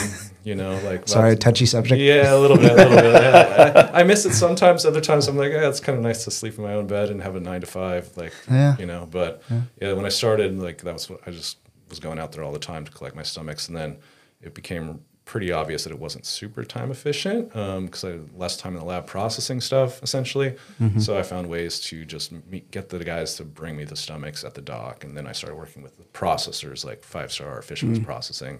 [0.44, 2.00] you know, like Sorry, touchy subject.
[2.00, 3.12] Yeah, a little bit, a little bit.
[3.22, 4.85] Yeah, I, I miss it sometimes.
[4.85, 7.09] Other times, I'm like, yeah, it's kind of nice to sleep in my own bed
[7.11, 8.76] and have a nine to five, like, Yeah.
[8.78, 9.06] you know.
[9.11, 9.42] But
[9.80, 9.92] yeah.
[9.94, 12.59] when I started, like, that was what I just was going out there all the
[12.59, 13.96] time to collect my stomachs, and then
[14.42, 18.56] it became pretty obvious that it wasn't super time efficient um, because I had less
[18.56, 20.56] time in the lab processing stuff, essentially.
[20.80, 20.98] Mm-hmm.
[20.98, 24.42] So I found ways to just meet, get the guys to bring me the stomachs
[24.42, 28.00] at the dock, and then I started working with the processors, like Five Star Fisherman's
[28.00, 28.06] mm-hmm.
[28.06, 28.58] Processing.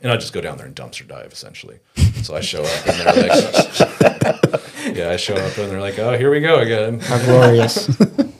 [0.00, 1.80] And I just go down there and dumpster dive essentially.
[2.22, 6.16] So I show up and they're like, yeah, I show up and they're like, oh,
[6.16, 7.00] here we go again.
[7.00, 7.88] How glorious.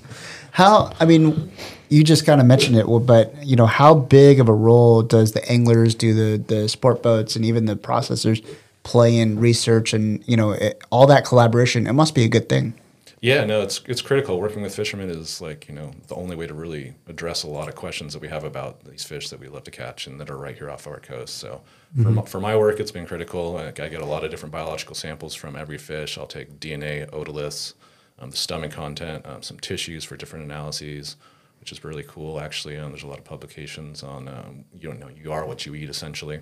[0.51, 1.51] how, I mean,
[1.89, 5.33] you just kind of mentioned it, but, you know, how big of a role does
[5.33, 8.45] the anglers, do the, the sport boats, and even the processors
[8.83, 11.87] play in research and, you know, it, all that collaboration?
[11.87, 12.75] It must be a good thing.
[13.21, 14.39] Yeah, no, it's it's critical.
[14.41, 17.69] Working with fishermen is like you know the only way to really address a lot
[17.69, 20.31] of questions that we have about these fish that we love to catch and that
[20.31, 21.39] are right here off our coast.
[21.39, 21.61] So
[21.97, 22.15] for, mm-hmm.
[22.15, 23.55] my, for my work, it's been critical.
[23.55, 26.17] Like, I get a lot of different biological samples from every fish.
[26.17, 27.75] I'll take DNA, otoliths,
[28.19, 31.17] um, the stomach content, um, some tissues for different analyses,
[31.61, 32.41] which is really cool.
[32.41, 35.67] Actually, um, there's a lot of publications on um, you don't know you are what
[35.67, 36.41] you eat essentially.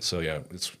[0.00, 0.72] So yeah, it's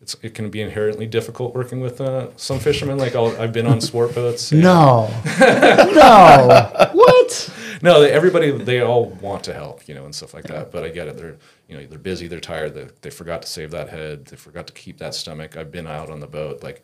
[0.00, 2.98] it's it can be inherently difficult working with uh, some fishermen.
[2.98, 4.50] Like I'll, I've been on sport boats.
[4.52, 5.10] No.
[5.40, 6.90] no.
[6.92, 7.50] What?
[7.82, 10.70] no, they, everybody they all want to help, you know, and stuff like that.
[10.70, 11.16] But I get it.
[11.16, 11.36] They're
[11.68, 12.74] you know they're busy, they're tired.
[12.74, 14.26] They, they forgot to save that head.
[14.26, 15.56] They forgot to keep that stomach.
[15.56, 16.82] I've been out on the boat like.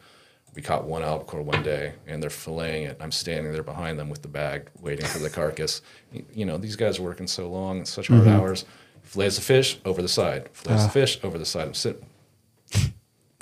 [0.57, 2.97] We caught one albacore one day, and they're filleting it.
[2.99, 5.83] I'm standing there behind them with the bag, waiting for the carcass.
[6.14, 8.31] Y- You know, these guys are working so long, it's such hard mm-hmm.
[8.31, 8.64] hours.
[9.03, 10.49] Fillets the fish over the side.
[10.55, 10.92] Fillets the ah.
[10.92, 11.69] fish over the side.
[11.69, 12.07] I'm sitting,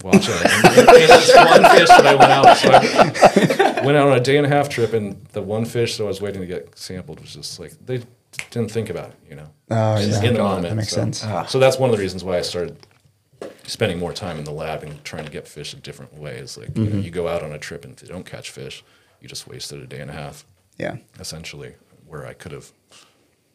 [0.03, 0.45] watching it.
[0.45, 2.57] And, and, and it's one fish that I went out.
[2.57, 5.97] So I, went out on a day and a half trip, and the one fish
[5.97, 8.03] that I was waiting to get sampled was just like they
[8.51, 10.17] didn't think about it, you know, Oh, in, yeah.
[10.17, 10.77] in the That moment.
[10.77, 11.23] makes so, sense.
[11.25, 11.45] Ah.
[11.47, 12.77] So that's one of the reasons why I started
[13.67, 16.57] spending more time in the lab and trying to get fish in different ways.
[16.57, 17.01] Like you, know, mm-hmm.
[17.01, 18.85] you go out on a trip, and if you don't catch fish,
[19.21, 20.45] you just wasted a day and a half,
[20.79, 20.97] Yeah.
[21.19, 21.75] essentially,
[22.07, 22.73] where I could have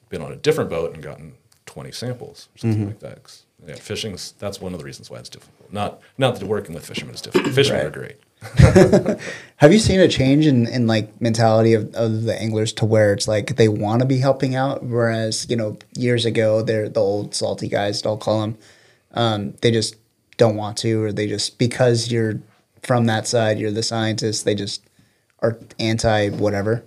[0.09, 1.33] been on a different boat and gotten
[1.65, 2.87] 20 samples or something mm-hmm.
[2.89, 3.23] like that.
[3.23, 5.71] 'Cause, Yeah, fishing's that's one of the reasons why it's difficult.
[5.71, 7.53] Not not that working with fishermen is difficult.
[7.53, 8.17] Fishermen are great.
[9.57, 13.11] Have you seen a change in, in like mentality of, of the anglers to where
[13.11, 17.01] it's like they want to be helping out, whereas you know years ago they're the
[17.01, 18.57] old salty guys, I'll call them.
[19.13, 19.95] Um, they just
[20.37, 22.41] don't want to, or they just because you're
[22.83, 24.45] from that side, you're the scientist.
[24.45, 24.83] They just
[25.39, 26.83] are anti whatever.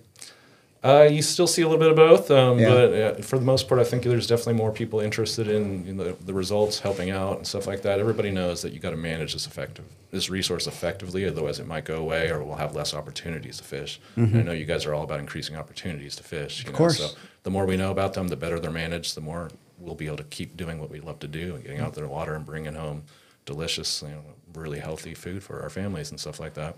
[0.84, 2.68] Uh, you still see a little bit of both, um, Yeah.
[2.70, 5.96] but uh, for the most part, I think there's definitely more people interested in, in
[5.96, 8.00] the, the results, helping out and stuff like that.
[8.00, 11.86] Everybody knows that you got to manage this effective this resource effectively, otherwise it might
[11.86, 13.98] go away or we'll have less opportunities to fish.
[14.14, 16.64] And I know you guys are all about increasing opportunities to fish.
[16.64, 16.98] You of course.
[16.98, 19.16] So the more we know about them, the better they're managed.
[19.16, 19.50] The more
[19.82, 22.04] we'll be able to keep doing what we love to do and getting out there
[22.04, 23.02] in the water and bringing home
[23.46, 24.22] delicious, you know,
[24.54, 26.76] really healthy food for our families and stuff like that.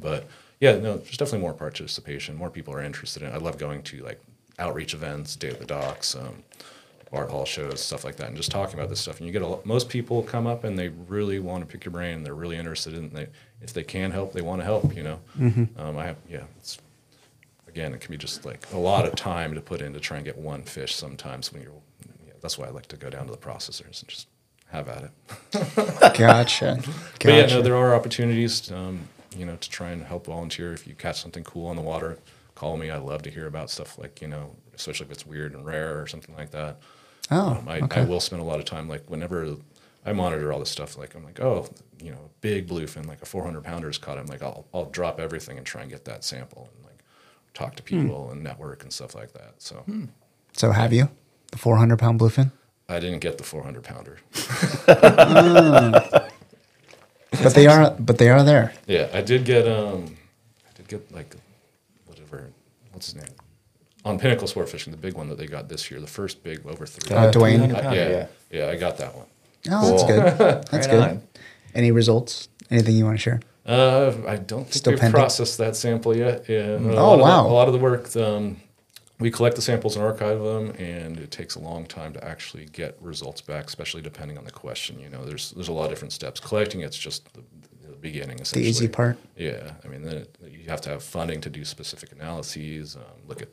[0.00, 0.26] But
[0.60, 2.36] yeah, no, there's definitely more participation.
[2.36, 3.30] More people are interested in.
[3.30, 3.34] it.
[3.34, 4.20] I love going to like
[4.58, 6.42] outreach events, day at the docks, um,
[7.10, 9.18] Fred Hall shows, stuff like that, and just talking about this stuff.
[9.18, 11.84] And you get a lot, most people come up and they really want to pick
[11.84, 12.16] your brain.
[12.16, 13.08] And they're really interested in.
[13.10, 13.26] They
[13.62, 14.94] if they can help, they want to help.
[14.94, 15.18] You know,
[15.78, 16.44] um, I have yeah.
[16.58, 16.78] It's
[17.66, 20.16] again, it can be just like a lot of time to put in to try
[20.18, 20.94] and get one fish.
[20.94, 21.72] Sometimes when you're,
[22.40, 24.28] that's why I like to go down to the processors and just
[24.68, 26.14] have at it.
[26.18, 26.82] Gotcha.
[27.22, 30.72] But yeah, no, there are opportunities, um, you know, to try and help volunteer.
[30.72, 32.18] If you catch something cool on the water,
[32.54, 32.90] call me.
[32.90, 36.00] I love to hear about stuff like you know, especially if it's weird and rare
[36.00, 36.78] or something like that.
[37.30, 38.02] Oh, Um, I, okay.
[38.02, 39.56] I will spend a lot of time like whenever
[40.06, 40.98] I monitor all this stuff.
[40.98, 41.68] Like I'm like, oh,
[42.02, 44.18] you know, big bluefin, like a 400 pounder is caught.
[44.18, 47.00] I'm like, I'll I'll drop everything and try and get that sample and like
[47.54, 48.06] talk to Hmm.
[48.08, 49.54] people and network and stuff like that.
[49.58, 49.84] So
[50.54, 51.08] So have you
[51.50, 52.50] the 400 pound bluefin?
[52.88, 54.18] I didn't get the 400 pounder.
[57.42, 58.72] But they are, but they are there.
[58.86, 60.16] Yeah, I did get um,
[60.68, 61.34] I did get like
[62.06, 62.50] whatever,
[62.92, 63.32] what's his name,
[64.04, 66.66] on Pinnacle Sport Fishing, the big one that they got this year, the first big
[66.66, 67.16] over three.
[67.16, 67.58] Uh, Dwayne.
[67.70, 67.96] 300 I- pounder,
[68.50, 69.26] yeah, yeah, I got that one.
[69.70, 70.38] Oh, that's good.
[70.70, 71.02] That's Right good.
[71.02, 71.22] on.
[71.74, 72.48] Any results?
[72.70, 73.40] Anything you want to share?
[73.66, 75.20] Uh, I don't think Still we've pending?
[75.20, 76.48] processed that sample yet.
[76.48, 76.56] Yeah.
[76.58, 77.46] a Oh, lot of the- wow.
[77.46, 78.56] a lot of the work, um,
[79.20, 82.64] we collect the samples and archive them, and it takes a long time to actually
[82.66, 84.98] get results back, especially depending on the question.
[84.98, 86.40] You know, there's there's a lot of different steps.
[86.40, 87.42] Collecting it's just the,
[87.86, 88.38] the beginning.
[88.38, 89.18] The easy part.
[89.36, 93.02] Yeah, I mean, then it, you have to have funding to do specific analyses, um,
[93.28, 93.48] look at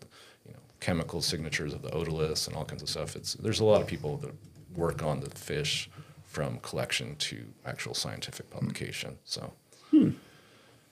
[0.46, 3.16] you know chemical signatures of the otoliths and all kinds of stuff.
[3.16, 4.34] It's there's a lot of people that
[4.74, 5.90] work on the fish
[6.24, 9.18] from collection to actual scientific publication.
[9.26, 9.54] So.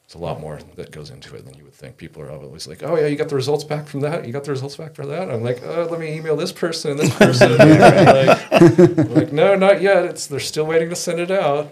[0.06, 1.98] It's a lot more that goes into it than you would think.
[1.98, 4.26] People are always like, "Oh yeah, you got the results back from that.
[4.28, 6.92] You got the results back for that." I'm like, "Oh, let me email this person
[6.92, 10.06] and this person." like, like, no, not yet.
[10.06, 11.72] It's they're still waiting to send it out.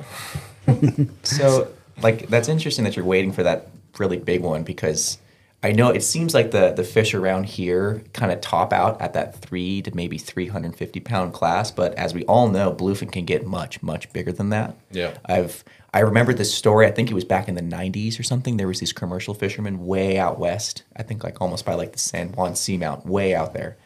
[1.23, 1.67] So,
[2.01, 3.67] like, that's interesting that you're waiting for that
[3.99, 5.17] really big one because
[5.61, 9.13] I know it seems like the the fish around here kind of top out at
[9.13, 13.45] that three to maybe 350 pound class, but as we all know, bluefin can get
[13.45, 14.75] much much bigger than that.
[14.91, 15.17] Yeah.
[15.25, 16.87] I've I remember this story.
[16.87, 18.57] I think it was back in the 90s or something.
[18.57, 20.83] There was these commercial fishermen way out west.
[20.95, 23.77] I think like almost by like the San Juan Seamount, way out there,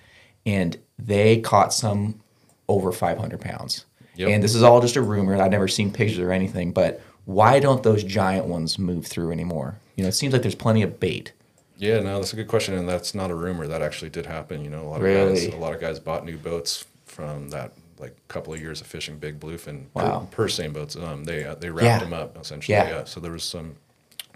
[0.45, 2.21] and they caught some
[2.69, 3.85] over 500 pounds.
[4.15, 4.29] Yep.
[4.29, 5.39] And this is all just a rumor.
[5.39, 9.77] I've never seen pictures or anything, but why don't those giant ones move through anymore?
[9.95, 11.33] You know, it seems like there's plenty of bait.
[11.77, 13.67] Yeah, no, that's a good question, and that's not a rumor.
[13.67, 14.63] That actually did happen.
[14.63, 17.73] You know, a lot of guys, a lot of guys bought new boats from that
[17.99, 19.85] like a couple of years of fishing big bluefin.
[19.93, 20.27] Wow.
[20.31, 20.95] Per, per boats.
[20.95, 21.99] Um, they uh, they wrapped Yeah.
[21.99, 22.75] them up essentially.
[22.77, 22.89] Yeah.
[22.89, 23.03] Yeah.
[23.05, 23.75] So there was some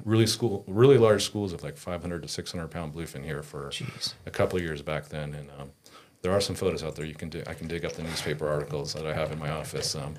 [0.06, 4.13] really school, really large schools of like 500 to 600 pound bluefin here for Jeez.
[4.26, 5.69] a couple of years back then, and um,
[6.24, 7.06] there are some photos out there.
[7.06, 9.50] You can do, I can dig up the newspaper articles that I have in my
[9.52, 9.95] office.
[9.95, 10.15] Um,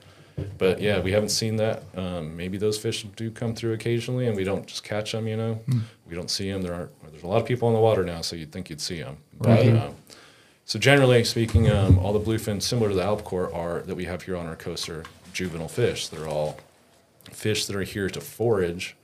[0.57, 1.83] but yeah, we haven't seen that.
[1.97, 5.27] Um, maybe those fish do come through occasionally, and we don't just catch them.
[5.29, 5.61] You know,
[6.09, 6.63] we don't see them.
[6.63, 6.91] There aren't.
[7.11, 9.19] there's a lot of people in the water now, so you'd think you'd see them.
[9.39, 9.95] But um,
[10.65, 14.23] so generally speaking, um, all the bluefin, similar to the albacore, are that we have
[14.23, 16.09] here on our coast are juvenile fish.
[16.09, 16.59] They're all
[17.31, 18.97] fish that are here to forage,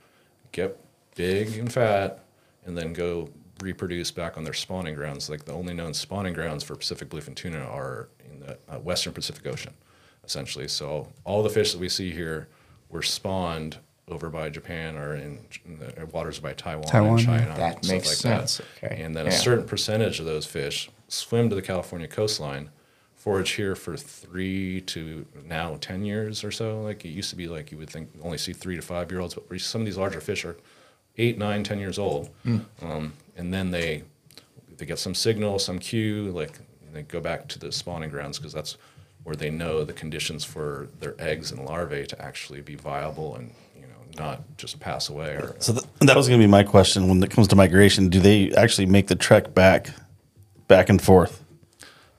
[0.51, 0.77] get
[1.15, 2.23] big and fat,
[2.65, 3.29] and then go
[3.61, 5.29] reproduce back on their spawning grounds.
[5.29, 9.13] Like the only known spawning grounds for Pacific bluefin tuna are in the uh, western
[9.13, 9.73] Pacific Ocean,
[10.23, 10.67] essentially.
[10.67, 12.47] So all the fish that we see here
[12.89, 17.25] were spawned over by Japan or in, in the waters by Taiwan, Taiwan, and.
[17.25, 17.53] China.
[17.57, 18.57] That and stuff makes like sense.
[18.57, 18.91] That.
[18.91, 19.01] Okay.
[19.03, 19.31] And then Yeah.
[19.31, 22.69] a certain percentage of those fish swim to the California coastline,
[23.15, 26.81] forage here for three to now 10 years or so.
[26.81, 29.19] Like it used to be like you would think only see three to five year
[29.19, 30.55] olds, but some of these larger fish are
[31.17, 32.29] eight, nine, 10 years old.
[32.81, 34.03] Um, and then they,
[34.77, 36.59] they get some signal, some cue, like
[36.93, 38.77] they go back to the spawning grounds because that's
[39.23, 43.51] where they know the conditions for their eggs and larvae to actually be viable and,
[43.75, 46.63] you know, not just pass away or So th- that was going to be my
[46.63, 48.07] question when it comes to migration.
[48.07, 49.89] Do they actually make the trek back,
[50.69, 51.43] back and forth?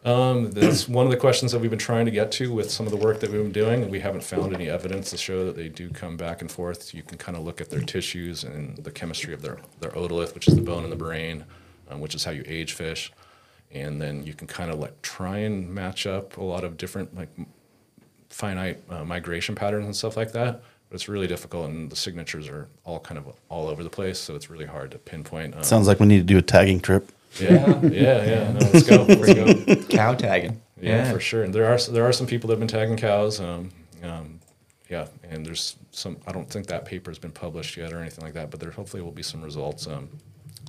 [0.05, 2.87] Um, that's one of the questions that we've been trying to get to with some
[2.87, 3.91] of the work that we've been doing.
[3.91, 6.95] We haven't found any evidence to show that they do come back and forth.
[6.95, 10.35] You can kind of look at their tissues and the chemistry of their, their otolith,
[10.35, 11.45] which is the bone in the brain,
[11.91, 13.13] um, which is how you age fish.
[13.73, 17.15] And then you can kind of like try and match up a lot of different
[17.15, 17.29] like
[18.31, 20.63] finite uh, migration patterns and stuff like that.
[20.89, 24.19] But it's really difficult, and the signatures are all kind of all over the place,
[24.19, 25.55] so it's really hard to pinpoint.
[25.55, 27.13] Um, Sounds like we need to do a tagging trip.
[27.39, 28.53] Yeah, yeah, yeah.
[28.53, 29.03] No, let's go.
[29.05, 29.75] Let's go.
[29.97, 30.61] Cow tagging.
[30.81, 31.45] Yeah, for sure.
[31.45, 33.39] And there are there are some people that have been tagging cows.
[33.41, 33.71] Um,
[34.03, 34.41] um,
[34.89, 36.17] yeah, and there's some.
[36.27, 38.71] I don't think that paper has been published yet or anything like that, but there
[38.71, 39.87] hopefully will be some results.
[39.87, 40.09] Um,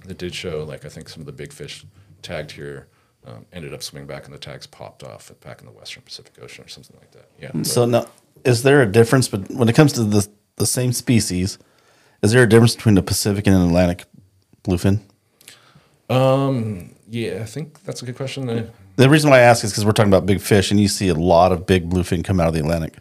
[0.06, 1.86] that did show like I think some of the big fish
[2.22, 2.88] tagged here
[3.26, 6.34] um, ended up swimming back and the tags popped off back in the Western Pacific
[6.42, 7.30] Ocean or something like that.
[7.40, 7.52] Yeah.
[7.54, 8.08] but- So now,
[8.44, 9.28] is there a difference?
[9.28, 11.58] But when it comes to the the same species,
[12.22, 14.06] is there a difference between the Pacific and an Atlantic
[14.64, 15.00] bluefin?
[17.10, 18.50] Yeah, I think that's a good question.
[18.50, 20.88] Uh, The reason why I ask is because we're talking about big fish, and you
[20.88, 22.98] see a lot of big bluefin come out of the Atlantic.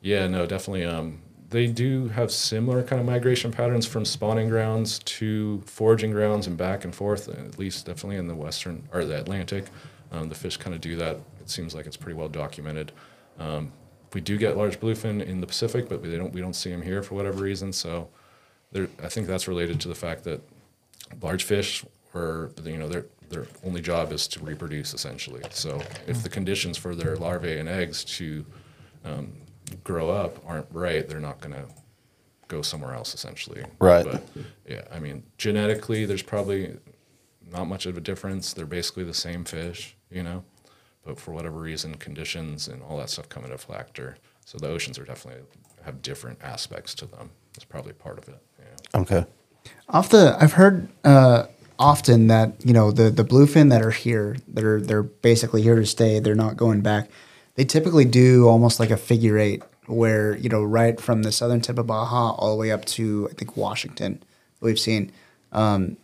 [0.00, 0.84] Yeah, no, definitely.
[0.84, 6.46] Um, they do have similar kind of migration patterns from spawning grounds to foraging grounds
[6.46, 7.28] and back and forth.
[7.28, 9.66] At least, definitely in the western or the Atlantic,
[10.12, 11.16] um, the fish kind of do that.
[11.40, 12.92] It seems like it's pretty well documented.
[13.38, 13.72] Um,
[14.12, 16.82] we do get large bluefin in the Pacific, but we don't we don't see them
[16.82, 17.72] here for whatever reason.
[17.72, 18.08] So,
[18.72, 20.40] there, I think that's related to the fact that
[21.20, 21.84] large fish
[22.14, 25.42] are you know their their only job is to reproduce essentially.
[25.50, 28.44] So if the conditions for their larvae and eggs to
[29.04, 29.32] um,
[29.82, 31.64] grow up aren't right, they're not going to
[32.48, 33.64] go somewhere else essentially.
[33.78, 34.04] Right.
[34.04, 34.22] But
[34.68, 36.76] yeah, I mean genetically, there's probably
[37.50, 38.52] not much of a difference.
[38.52, 40.44] They're basically the same fish, you know,
[41.04, 44.16] but for whatever reason, conditions and all that stuff come into factor.
[44.44, 45.42] So the oceans are definitely
[45.84, 47.30] have different aspects to them.
[47.54, 48.42] That's probably part of it.
[48.58, 49.00] Yeah.
[49.00, 49.26] Okay.
[49.88, 51.46] Off the, I've heard uh,
[51.78, 55.76] often that you know the the bluefin that are here, that are they're basically here
[55.76, 56.18] to stay.
[56.18, 57.10] They're not going back.
[57.54, 61.60] They typically do almost like a figure eight, where you know right from the southern
[61.60, 64.22] tip of Baja all the way up to I think Washington.
[64.60, 65.12] We've seen
[65.52, 65.96] um,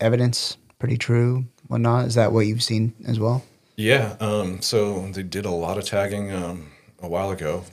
[0.00, 2.06] evidence, pretty true, whatnot.
[2.06, 3.44] Is that what you've seen as well?
[3.76, 7.64] Yeah, um, so they did a lot of tagging um, a while ago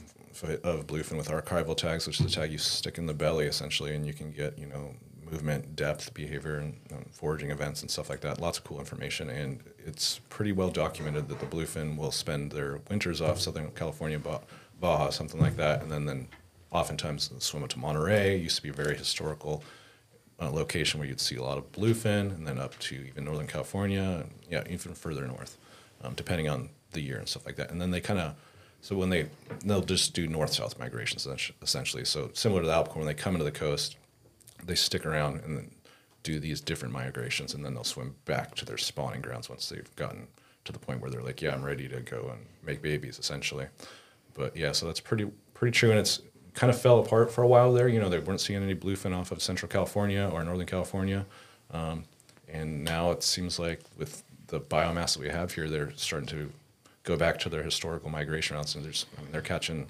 [0.63, 3.93] of bluefin with archival tags, which is the tag you stick in the belly essentially,
[3.95, 4.93] and you can get you know
[5.31, 8.39] movement, depth, behavior, and um, foraging events and stuff like that.
[8.39, 12.79] Lots of cool information, and it's pretty well documented that the bluefin will spend their
[12.89, 14.41] winters off Southern California, Ba-
[14.79, 16.27] Baja, something like that, and then then
[16.71, 18.37] oftentimes swim up to Monterey.
[18.37, 19.63] Used to be a very historical
[20.39, 23.47] uh, location where you'd see a lot of bluefin, and then up to even Northern
[23.47, 25.57] California, and yeah, even further north,
[26.03, 27.71] um, depending on the year and stuff like that.
[27.71, 28.35] And then they kind of,
[28.81, 29.29] so when they
[29.65, 31.27] they'll just do north-south migrations
[31.61, 32.05] essentially.
[32.05, 33.97] So similar to the albacore, when they come into the coast,
[34.63, 35.71] they stick around and then
[36.23, 39.95] do these different migrations, and then they'll swim back to their spawning grounds once they've
[39.95, 40.27] gotten
[40.65, 43.67] to the point where they're like, yeah, I'm ready to go and make babies, essentially.
[44.33, 46.21] But yeah, so that's pretty pretty true, and it's
[46.53, 47.87] kind of fell apart for a while there.
[47.87, 51.25] You know, they weren't seeing any bluefin off of Central California or Northern California,
[51.71, 52.03] um,
[52.47, 56.51] and now it seems like with the biomass that we have here, they're starting to
[57.03, 59.87] go back to their historical migration routes, and there's I mean, they're catching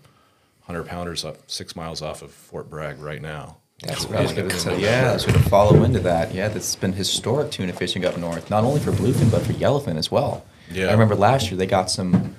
[0.61, 3.57] hundred pounders up six miles off of Fort Bragg right now.
[3.81, 4.79] That's what I was going to say.
[4.81, 6.33] Yeah, sort of follow into that.
[6.33, 9.95] Yeah, that's been historic tuna fishing up north, not only for bluefin but for yellowfin
[9.97, 10.43] as well.
[10.71, 10.87] Yeah.
[10.87, 12.35] I remember last year they got some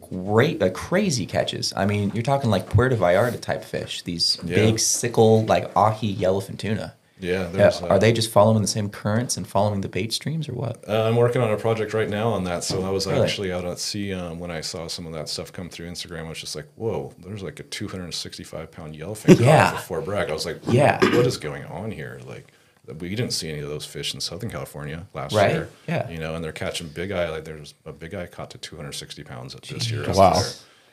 [0.00, 1.72] great, uh, crazy catches.
[1.76, 4.02] I mean, you're talking like Puerto Vallarta type fish.
[4.02, 4.56] These Yeah.
[4.56, 6.94] big sickle like ahi yellowfin tuna.
[7.20, 10.48] Yeah, Yeah, uh, are they just following the same currents and following the bait streams,
[10.48, 10.82] or what?
[10.88, 12.64] Uh, I'm working on a project right now on that.
[12.64, 13.20] So I was Really?
[13.22, 16.26] actually out at sea um, when I saw some of that stuff come through Instagram.
[16.26, 19.72] I was just like, "Whoa, there's like a 265 pound yellowfin Yeah.
[19.74, 20.98] off Fort Bragg." I was like, Yeah.
[21.16, 22.52] what is going on here?" Like,
[22.98, 25.68] we didn't see any of those fish in Southern California last Right, year.
[25.86, 26.08] yeah.
[26.10, 27.28] you know, and they're catching big eye.
[27.30, 30.04] Like, there's a big eye caught to 260 pounds at this year.
[30.12, 30.32] Wow.
[30.34, 30.50] there,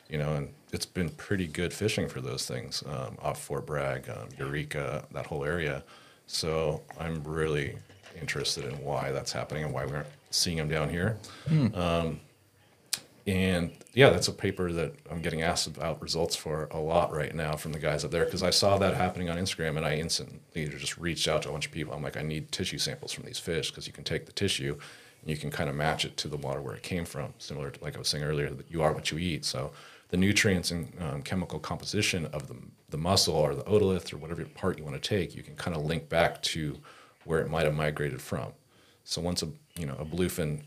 [0.08, 4.08] You know, and it's been pretty good fishing for those things um, off Fort Bragg,
[4.08, 5.82] um, Eureka, that whole area.
[6.28, 7.76] So I'm really
[8.20, 11.18] interested in why that's happening and why we aren't seeing them down here.
[11.74, 12.20] Um,
[13.26, 17.34] and yeah, that's a paper that I'm getting asked about results for a lot right
[17.34, 19.96] now from the guys up there because I saw that happening on Instagram and I
[19.96, 21.92] instantly just reached out to a bunch of people.
[21.92, 24.78] I'm like, I need tissue samples from these fish because you can take the tissue
[25.20, 27.34] and you can kind of match it to the water where it came from.
[27.38, 29.44] Similar to like I was saying earlier, that you are what you eat.
[29.44, 29.72] So
[30.08, 32.56] the nutrients and um, chemical composition of the,
[32.88, 35.76] the muscle or the otolith or whatever part you want to take, you can kind
[35.76, 36.78] of link back to
[37.24, 38.52] where it might have migrated from.
[39.04, 40.62] So once a you know a bluefin,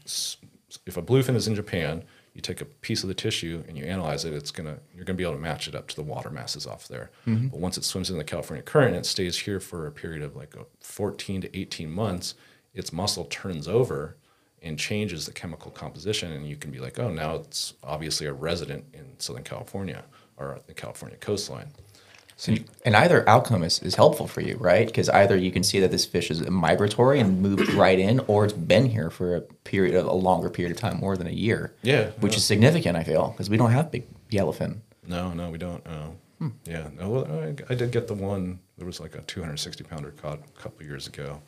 [0.85, 2.03] if a bluefin is in Japan,
[2.33, 4.33] you take a piece of the tissue and you analyze it.
[4.33, 6.87] It's gonna you're gonna be able to match it up to the water masses off
[6.87, 7.11] there.
[7.27, 7.47] Mm-hmm.
[7.47, 10.21] But once it swims in the California current and it stays here for a period
[10.21, 12.35] of like a 14 to 18 months,
[12.73, 14.15] its muscle turns over
[14.61, 18.33] and changes the chemical composition, and you can be like, oh, now it's obviously a
[18.33, 20.03] resident in Southern California
[20.37, 21.67] or the California coastline.
[22.41, 24.87] So, and either outcome is, is helpful for you, right?
[24.87, 28.45] Because either you can see that this fish is migratory and moved right in, or
[28.45, 31.31] it's been here for a period of a longer period of time, more than a
[31.47, 31.75] year.
[31.83, 32.97] Yeah, which is significant.
[32.97, 34.79] I feel because we don't have big yellowfin.
[35.07, 35.85] No, no, we don't.
[35.85, 38.57] Uh, Yeah, no, well, I, I did get the one.
[38.79, 41.39] There was like a 260 pounder caught a couple years ago.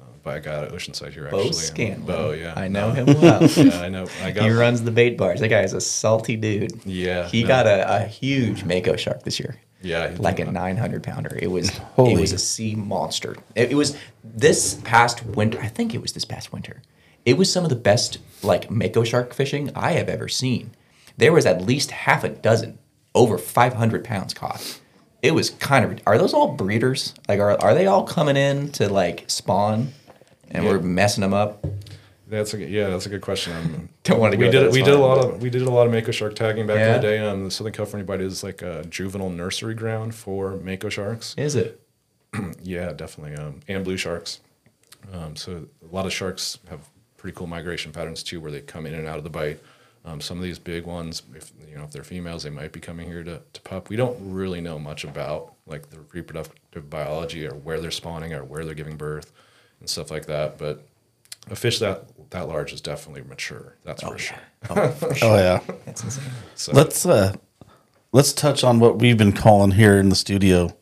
[0.00, 1.52] uh, by a guy at Oceanside here Bo actually.
[1.52, 2.06] Scanlon.
[2.06, 2.54] Bo, yeah.
[2.56, 3.04] I know No.
[3.04, 3.44] him well.
[3.44, 4.06] yeah, I know.
[4.24, 5.38] I got he runs the bait bars.
[5.38, 6.84] That guy is a salty dude.
[6.84, 7.48] Yeah, He no.
[7.48, 9.54] got a, a huge mako shark this year.
[9.82, 11.36] Yeah, Like a 900 pounder.
[11.40, 12.14] It was Holy.
[12.14, 13.36] it was a sea monster.
[13.54, 15.58] It, it was this past winter.
[15.60, 16.82] I think it was this past winter.
[17.24, 20.70] It was some of the best like mako shark fishing I have ever seen.
[21.16, 22.78] There was at least half a dozen,
[23.14, 24.80] over 500 pounds caught.
[25.20, 26.00] It was kind of.
[26.06, 27.14] Are those all breeders?
[27.28, 29.92] Like, are are they all coming in to like spawn,
[30.50, 31.64] and we're messing them up?
[32.32, 33.52] That's a yeah, that's a good question.
[33.54, 35.00] Um, Don't want to we did we did a fine.
[35.02, 36.94] lot of we did a lot of mako shark tagging back in Yeah.
[36.96, 37.18] the day.
[37.18, 41.34] Um, the Southern California Bight is like a juvenile nursery ground for mako sharks.
[41.36, 41.78] Is it?
[42.62, 43.36] Yeah, definitely.
[43.36, 44.40] Um, and blue sharks.
[45.12, 46.80] Um, so a lot of sharks have
[47.18, 49.60] pretty cool migration patterns too, where they come in and out of the bight.
[50.04, 52.80] Um, some of these big ones, if you know if they're females, they might be
[52.80, 53.88] coming here to, to pup.
[53.90, 58.42] We don't really know much about like the reproductive biology or where they're spawning or
[58.42, 59.30] where they're giving birth
[59.80, 60.56] and stuff like that.
[60.58, 60.86] But
[61.50, 63.76] a fish that that large is definitely mature.
[63.84, 64.38] That's for sure.
[64.70, 64.94] Oh
[65.36, 65.60] yeah.
[65.84, 66.24] That's insane.
[66.54, 67.34] So Let's uh
[68.12, 70.74] let's touch on what we've been calling here in the studio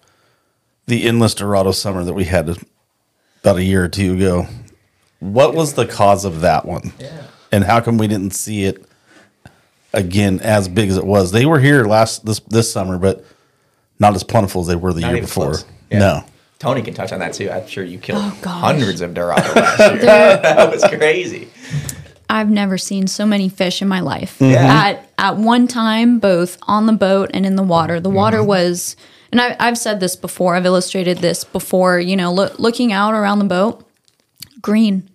[0.86, 2.48] the endless Dorado summer that we had
[3.42, 4.46] about a year or two ago.
[5.20, 6.92] What was the cause of that one?
[6.98, 7.22] Yeah.
[7.52, 8.84] And how come we didn't see it
[9.92, 11.32] again as big as it was?
[11.32, 13.24] They were here last this this summer, but
[13.98, 15.56] not as plentiful as they were the Not year before.
[15.90, 15.98] Yeah.
[15.98, 16.24] No.
[16.60, 17.50] Tonie can touch on that too.
[17.50, 19.96] I'm sure you killed Oh, hundreds of Dorado last year.
[20.02, 21.48] that was crazy.
[22.28, 24.36] I've never seen so many fish in my life.
[24.40, 24.62] Yeah.
[24.62, 27.98] At at one time, both on the boat and in the water.
[27.98, 28.46] The water Mm-hmm.
[28.46, 28.94] was,
[29.32, 30.54] and I, I've said this before.
[30.54, 31.98] I've illustrated this before.
[31.98, 33.84] You know, loo- looking out around the boat,
[34.62, 35.08] green,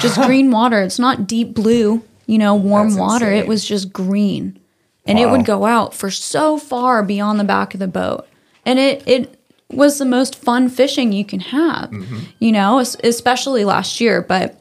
[0.00, 0.80] just green water.
[0.82, 2.04] It's not deep blue.
[2.26, 3.32] You know, warm That's water.
[3.32, 4.60] It was just green,
[5.06, 8.28] and it would go out for so far beyond the back of the boat,
[8.64, 9.39] and it it
[9.72, 11.90] was the most fun fishing you can have.
[11.90, 12.18] Mm-hmm.
[12.38, 14.56] You know, especially last year, but.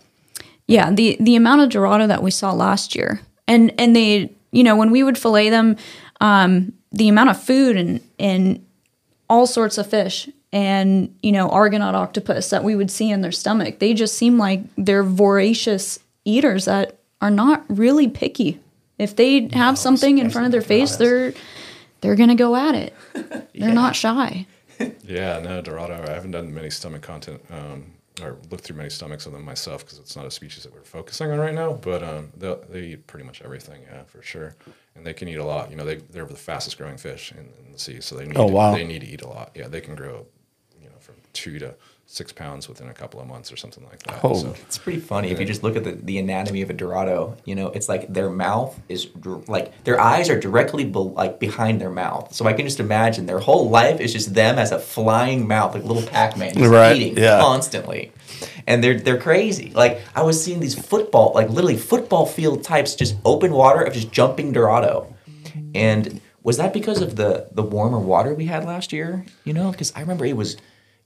[0.68, 4.64] Yeah, the the amount of Dorado that we saw last year, and and they, you
[4.64, 5.78] know, when we would fillet them,
[6.22, 8.64] um, the amount of food and and
[9.30, 13.32] all sorts of fish and you know argonaut octopus that we would see in their
[13.32, 18.60] stomach, they just seem like they're voracious eaters that are not really picky.
[18.98, 21.34] If they have something in front of their face, they're
[22.02, 22.94] they're gonna go at it.
[23.54, 24.46] They're not shy.
[25.04, 25.94] Yeah, no, Dorado.
[26.08, 29.84] I haven't done many stomach content um, or looked through many stomachs of them myself
[29.86, 31.74] because it's not a species that we're focusing on right now.
[31.74, 34.56] But um, they they eat pretty much everything, yeah, for sure.
[34.96, 35.70] And they can eat a lot.
[35.70, 38.38] You know, they they're the fastest growing fish in, in the sea, so they need
[38.38, 38.72] Oh, to, wow.
[38.74, 39.52] they need to eat a lot.
[39.56, 40.26] Yeah, they can grow,
[40.82, 41.76] you know, from two to
[42.12, 44.20] six pounds within a couple of months or something like that.
[44.24, 44.34] Oh.
[44.34, 47.38] So, It's pretty funny if you just look at the, the anatomy of a Dorado.
[47.46, 51.40] You know, it's like their mouth is dr- like their eyes are directly be- like
[51.40, 52.34] behind their mouth.
[52.34, 55.76] So I can just imagine their whole life is just them as a flying mouth,
[55.76, 57.40] like little Pac-Man, just Right, eating yeah.
[57.40, 58.12] constantly.
[58.66, 59.72] And they're they're crazy.
[59.76, 63.94] Like I was seeing these football, like literally football field types, just open water of
[63.94, 65.14] just jumping Dorado.
[65.76, 69.26] And was that because of the the warmer water we had last year?
[69.44, 70.58] You know, because I remember it was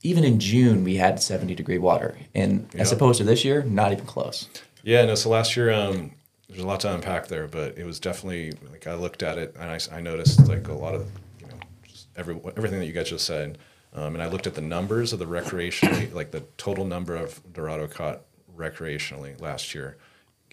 [0.04, 3.92] even in June we had 70 degree water, and as opposed to this year, not
[3.92, 4.50] even close.
[4.84, 5.16] Yeah, no.
[5.16, 6.12] So last year, um,
[6.50, 9.56] there's a lot to unpack there, but it was definitely like I looked at it
[9.60, 11.56] and I noticed like a lot of you know
[11.88, 13.58] just every everything that you guys just said,
[13.94, 17.42] um, and I looked at the numbers of the recreationally, like the total number of
[17.54, 18.22] Dorado caught
[18.56, 19.98] recreationally last year,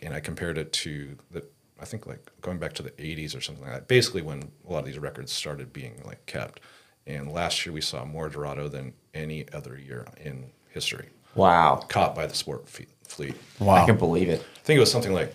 [0.00, 1.44] and I compared it to the
[1.80, 3.88] I think like going back to the 80s or something like that.
[3.88, 6.60] Basically, when a lot of these records started being like kept,
[7.06, 12.14] and last year we saw more Dorado than any other year in history Wow, caught
[12.14, 13.34] by the sport fe- fleet.
[13.60, 13.74] Wow.
[13.76, 14.40] I can believe it.
[14.40, 15.34] I think it was something like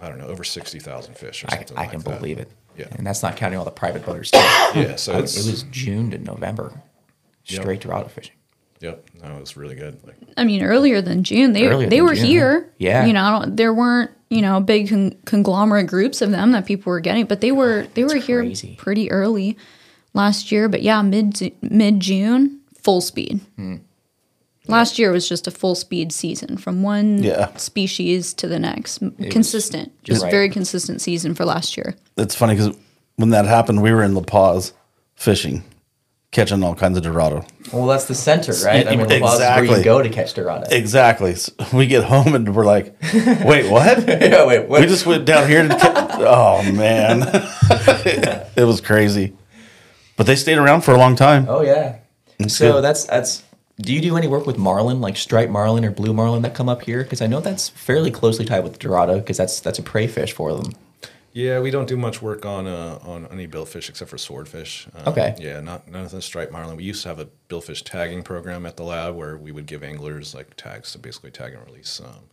[0.00, 1.76] I don't know, over sixty thousand fish or I, something.
[1.76, 2.20] I like can that.
[2.20, 2.50] believe it.
[2.76, 2.86] Yeah.
[2.92, 4.30] and that's not counting all the private boaters.
[4.30, 4.38] Too.
[4.74, 6.80] Yeah, so I- it's it was June to November,
[7.44, 7.62] straight Yep.
[7.62, 8.34] straight Dorado fishing.
[8.80, 9.98] Yep, no, it was really good.
[10.06, 12.72] Like I mean, earlier than June, they they than were June, here.
[12.78, 13.04] yeah.
[13.06, 17.00] you know, there weren't you know big con- conglomerate groups of them that people were
[17.00, 18.76] getting, but they were they were here crazy.
[18.78, 19.56] pretty early
[20.14, 20.68] last year.
[20.68, 23.38] But yeah, mid mid June, full speed.
[23.56, 23.76] Hmm.
[24.66, 27.54] Last year was just a full speed season from one Yeah.
[27.56, 30.30] species to the next, M- was- consistent, just Right.
[30.30, 31.96] very consistent season for last year.
[32.16, 32.74] It's funny because
[33.16, 34.72] when that happened, we were in La Paz
[35.14, 35.64] fishing,
[36.32, 37.44] catching all kinds of Dorado.
[37.74, 38.86] Well, that's the center, right?
[38.86, 39.78] I mean, La Paz is where Exactly.
[39.80, 40.66] you go to catch Dorado.
[40.70, 41.34] Exactly.
[41.34, 42.96] So we get home and we're like,
[43.44, 44.08] wait, what?
[44.08, 44.80] yeah, wait, what?
[44.80, 47.20] we just went down here to ca- Oh, man.
[48.56, 49.34] it was crazy.
[50.16, 51.44] But they stayed around for a long time.
[51.50, 51.96] Oh yeah.
[52.38, 52.82] That's so good.
[52.84, 53.42] that's that's.
[53.80, 56.68] Do you do any work with marlin, like striped marlin or blue marlin that come
[56.68, 57.02] up here?
[57.04, 60.32] Because I know that's fairly closely tied with Dorado, because that's that's a prey fish
[60.32, 60.72] for them.
[61.32, 64.88] Yeah, we don't do much work on uh, on any billfish except for swordfish.
[64.96, 65.36] Um, Okay.
[65.38, 66.76] Yeah, not none of the striped marlin.
[66.76, 69.84] We used to have a billfish tagging program at the lab where we would give
[69.84, 72.00] anglers like tags to basically tag and release.
[72.00, 72.24] Um,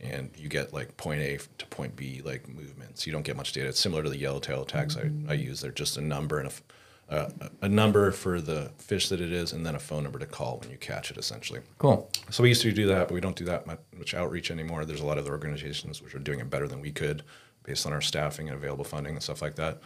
[0.00, 3.06] and you get like point A to point B like movements.
[3.06, 3.68] You don't get much data.
[3.68, 5.60] It's similar to the yellowtail tags I, I use.
[5.60, 6.62] They're just a number and a, f-
[7.08, 7.28] uh,
[7.62, 10.58] a number for the fish that it is, and then a phone number to call
[10.58, 11.16] when you catch it.
[11.16, 11.60] Essentially.
[11.78, 12.10] Cool.
[12.30, 14.84] So we used to do that, but we don't do that much, outreach anymore.
[14.84, 17.22] There's a lot of other organizations which are doing it better than we could,
[17.64, 19.80] based on our staffing and available funding and stuff like that.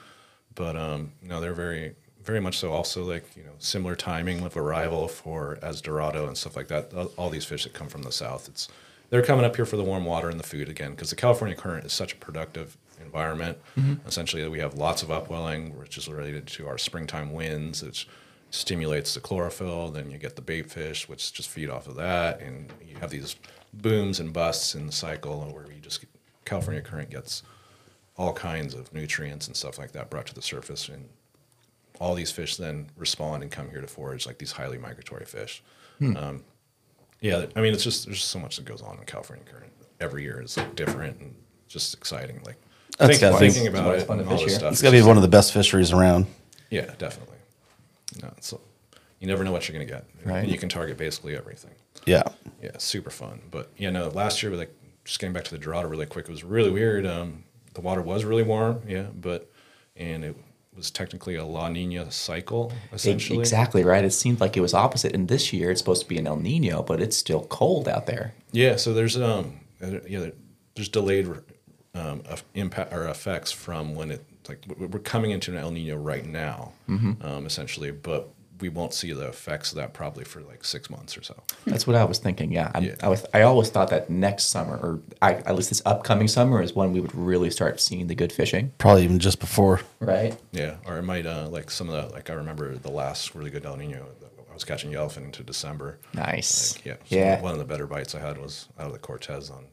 [0.55, 1.95] But um, no, they're very,
[2.25, 2.73] very much so.
[2.73, 6.93] Also, like you know, similar timing of arrival for as Dorado and stuff like that.
[6.95, 8.68] All- All these fish that come from the south, it's
[9.11, 11.57] they're coming up here for the warm water and the food again because the California
[11.57, 13.59] current is such a productive environment.
[14.07, 18.09] Essentially, we have lots of upwelling, which is related to our springtime winds, which
[18.51, 19.90] stimulates the chlorophyll.
[19.90, 23.11] Then you get the bait fish, which just feed off of that, and you have
[23.11, 23.36] these
[23.72, 26.05] booms and busts in the cycle where you just
[26.44, 27.42] California current gets
[28.16, 31.09] all kinds of nutrients and stuff like that brought to the surface, and
[32.01, 35.62] all these fish then respond and come here to forage like these highly migratory fish.
[36.16, 36.42] Um,
[37.20, 39.72] yeah, I mean, it's just there's so much that goes on in California current.
[40.01, 41.34] Every year is like different and
[41.68, 42.40] just exciting.
[42.44, 42.57] Like
[43.01, 44.70] That's think- gotta be- thinking about it's it, fun to and all fish this stuff.
[44.72, 46.26] It's is got to be one of the best fisheries around.
[46.70, 47.36] yeah, definitely.
[48.22, 48.55] No, it's
[49.20, 50.05] you never know what you're gonna get.
[50.24, 50.48] Right.
[50.48, 51.72] You can target basically everything.
[52.07, 52.22] Yeah.
[52.62, 53.40] Yeah, super fun.
[53.51, 54.70] But you know, last year, like
[55.05, 57.07] just getting back to the Dorado really quick, it was really weird.
[57.07, 57.44] Um,
[57.74, 59.51] the water was really warm, yeah, but
[59.96, 60.36] and it
[60.74, 63.38] was technically a La Nina cycle essentially.
[63.38, 64.05] Exactly right.
[64.05, 65.14] It seemed like it was opposite.
[65.14, 68.07] And this year it's supposed to be an El Nino, but it's still cold out
[68.07, 68.32] there.
[68.53, 70.30] Yeah, so there's um uh, yeah
[70.74, 71.28] there's delayed
[71.95, 72.22] um
[72.55, 76.24] impact or effects from when it like we- we're coming into an El Nino right
[76.24, 78.28] now, um, essentially, but
[78.61, 81.34] we won't see the effects of that probably for like six months or so.
[81.64, 82.53] That's what I was thinking.
[82.53, 82.95] Yeah, I'm, Yeah.
[83.03, 83.24] I was.
[83.32, 86.93] I always thought that next summer, or I, at least this upcoming summer, is when
[86.93, 88.72] we would really start seeing the good fishing.
[88.78, 89.80] Probably even just before.
[89.99, 90.38] Right.
[90.53, 93.51] Yeah, or it might uh, like some of the like I remember the last really
[93.51, 94.07] good El Nino.
[94.51, 95.99] I was catching yellowfin into December.
[96.12, 96.76] Nice.
[96.76, 97.41] Like, yeah, so Yeah.
[97.41, 99.70] One of the better bites I had was out of the Cortez on you know,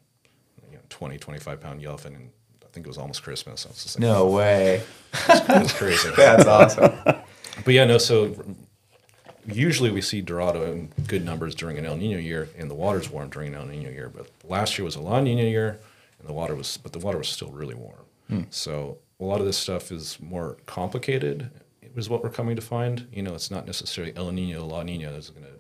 [0.89, 2.29] 20, 25 pound yellowfin, and
[2.63, 3.65] I think it was almost Christmas.
[3.65, 4.83] I was just like, No way.
[5.27, 6.09] it was crazy.
[6.17, 6.93] That's awesome.
[7.03, 7.97] But yeah, no.
[7.97, 8.35] So
[9.47, 13.09] usually we see Dorado in good numbers during an El Nino year, and the water's
[13.09, 14.09] warm during an El Nino year.
[14.09, 15.79] But last year was a La Nina year,
[16.19, 18.05] and the water was, but the water was still really warm.
[18.27, 18.41] Hmm.
[18.49, 21.49] So a lot of this stuff is more complicated.
[21.95, 23.07] Is what we're coming to find.
[23.11, 25.53] You know, it's not necessarily El Nino, La Nina is going to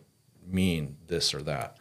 [0.45, 1.76] mean this or that.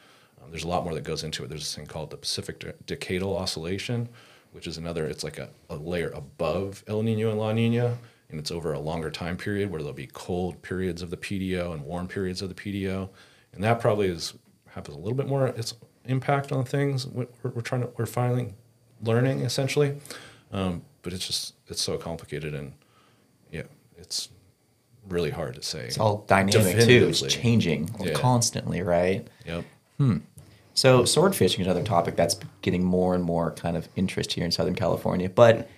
[0.46, 1.48] Um, there's a lot more that goes into it.
[1.48, 4.08] There's this thing called the Pacific de- Decadal Oscillation,
[4.52, 5.06] which is another.
[5.06, 7.96] It's like a, a layer above El Nino and La Nina,
[8.30, 11.72] and it's over a longer time period where there'll be cold periods of the PDO
[11.74, 13.08] and warm periods of the PDO,
[13.52, 14.34] and that probably is
[14.68, 15.48] happens a little bit more.
[15.48, 15.74] Its
[16.04, 18.54] impact on things we're, we're trying to we're finally
[19.02, 19.96] learning essentially,
[20.52, 22.72] um, but it's just it's so complicated and
[23.50, 23.62] yeah,
[23.98, 24.28] it's
[25.08, 25.86] really hard to say.
[25.86, 27.06] It's all dynamic too.
[27.08, 28.12] It's changing Yeah.
[28.12, 29.26] constantly, right?
[29.46, 29.64] Yep.
[30.76, 34.44] So sword fishing is another topic that's getting more and more kind of interest here
[34.44, 35.30] in Southern California.
[35.30, 35.70] But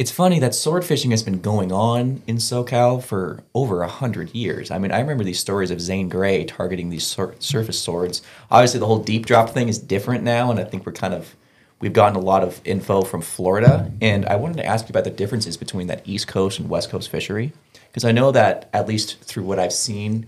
[0.00, 4.34] it's funny that sword fishing has been going on in SoCal for over a hundred
[4.34, 4.72] years.
[4.72, 8.22] I mean, I remember these stories of Zane Grey targeting these sur- surface swords.
[8.50, 11.36] Obviously, the whole deep drop thing is different now, and I think we're kind of
[11.78, 13.92] we've gotten a lot of info from Florida.
[14.00, 16.90] And I wanted to ask you about the differences between that East Coast and West
[16.90, 17.52] Coast fishery,
[17.86, 20.26] because I know that at least through what I've seen,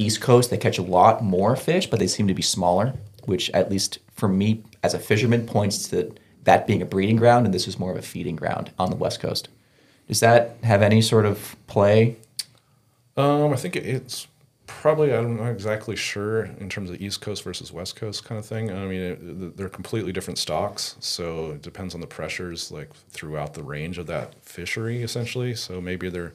[0.00, 2.94] East Coast, they catch a lot more fish, but they seem to be smaller,
[3.26, 6.14] which at least for me as a fisherman points to
[6.44, 8.96] that being a breeding ground, and this is more of a feeding ground on the
[8.96, 9.48] West Coast.
[10.08, 12.16] Does that have any sort of play?
[13.16, 14.26] Um, I think it's
[14.66, 18.46] probably I'm not exactly sure in terms of East Coast versus West Coast kind of
[18.46, 18.70] thing.
[18.70, 23.54] I mean, it, they're completely different stocks, so it depends on the pressures like throughout
[23.54, 25.54] the range of that fishery, essentially.
[25.54, 26.32] So maybe they're,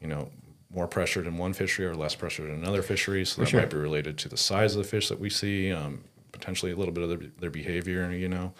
[0.00, 0.30] you know,
[0.72, 3.24] more pressured in one fishery or less pressured in another fishery.
[3.24, 3.60] So that sure.
[3.60, 6.02] might be related to the size of the fish that we see, um,
[6.32, 8.10] potentially a little bit of their, their behavior.
[8.12, 8.52] You know,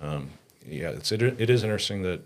[0.00, 0.30] um,
[0.66, 2.22] yeah, it's it, it is interesting that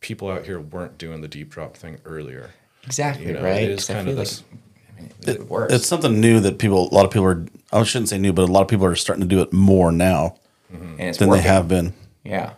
[0.00, 2.50] people out here weren't doing the deep drop thing earlier.
[2.84, 3.62] Exactly, You know, right?
[3.62, 4.42] It is kind of like- this-
[4.98, 5.72] I mean, it, works.
[5.72, 8.42] It's something new that people, a lot of people are, I shouldn't say new, but
[8.48, 10.36] a lot of people are starting to do it more now
[10.70, 11.42] and it's than working.
[11.42, 11.94] they have been.
[12.24, 12.54] Yeah.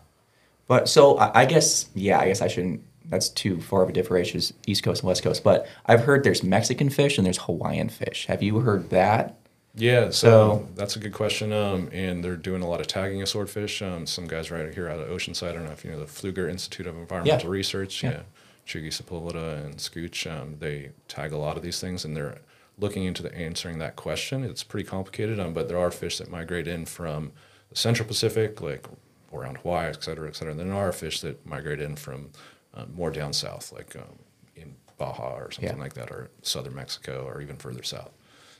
[0.67, 2.83] But so I, I guess, yeah, I guess I shouldn't,
[3.13, 5.45] that's too far of a differentiation, is East Coast and West Coast.
[5.45, 8.27] But I've heard there's Mexican fish and there's Hawaiian fish.
[8.27, 9.37] Have you heard that?
[9.75, 11.53] Yeah, so, So- that's a good question.
[11.53, 13.81] Um, and they're doing a lot of tagging of swordfish.
[13.83, 15.51] Um, some guys right here out of Oceanside.
[15.51, 17.53] I don't know if you know the Pfleger Institute of Environmental Yeah.
[17.53, 18.03] Research.
[18.03, 18.11] Yeah.
[18.11, 18.21] Yeah,
[18.67, 20.27] Chugey Sepulveda and Scooch.
[20.31, 22.39] Um, they tag a lot of these things, and they're
[22.79, 24.45] looking into the answering that question.
[24.45, 27.33] It's pretty complicated, um, but there are fish that migrate in from
[27.71, 28.87] the Central Pacific, like
[29.33, 30.51] around Hawaii, et cetera, et cetera.
[30.53, 32.31] And then there are fish that migrate in from
[32.75, 34.19] um, more down south, like um,
[34.57, 35.83] in Baja or something Yeah.
[35.83, 38.11] like that, or southern Mexico, or even further south.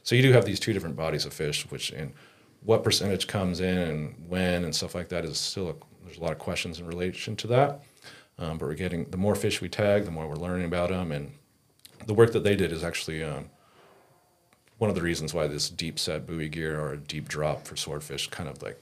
[0.03, 2.13] So you do have these two different bodies of fish, which and
[2.65, 6.21] what percentage comes in and when and stuff like that is still a, there's a
[6.21, 7.83] lot of questions in relation to that.
[8.39, 11.13] Um, but we're getting the more fish we tag, the more we're learning about them,
[11.13, 11.33] and
[12.07, 13.51] the work that they did is actually um,
[14.79, 18.29] one of the reasons why this deep set buoy gear or deep drop for swordfish
[18.29, 18.81] kind of like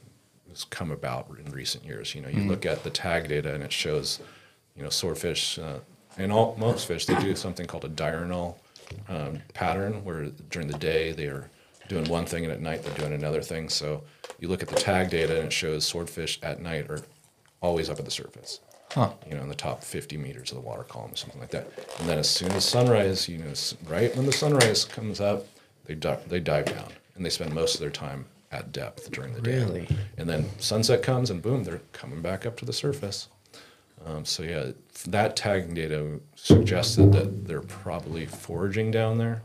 [0.49, 2.15] has come about in recent years.
[2.15, 4.21] You know, you look at the tag data and it shows,
[4.81, 5.79] you know, swordfish uh,
[6.17, 8.59] and all most fish they do something called a diurnal
[9.11, 11.51] um, pattern where during the day they are
[11.89, 13.69] doing one thing and at night they're doing another thing.
[13.69, 14.03] So
[14.39, 17.03] you look at the tag data and it shows swordfish at night are
[17.61, 18.61] always up at the surface
[18.93, 19.13] Huh.
[19.29, 21.69] you know, in the top 50 meters of the water column, or something like that.
[22.01, 23.53] And then as soon as sunrise, you know,
[23.87, 25.47] right when the sunrise comes up,
[25.85, 29.35] they di- they dive down and they spend most of their time at depth during
[29.35, 29.59] the day.
[29.59, 29.87] Really?
[30.17, 33.29] And then sunset comes and boom, they're coming back up to the surface.
[34.05, 34.71] Um, so yeah,
[35.07, 39.43] that tagging data suggested that they're probably foraging down there,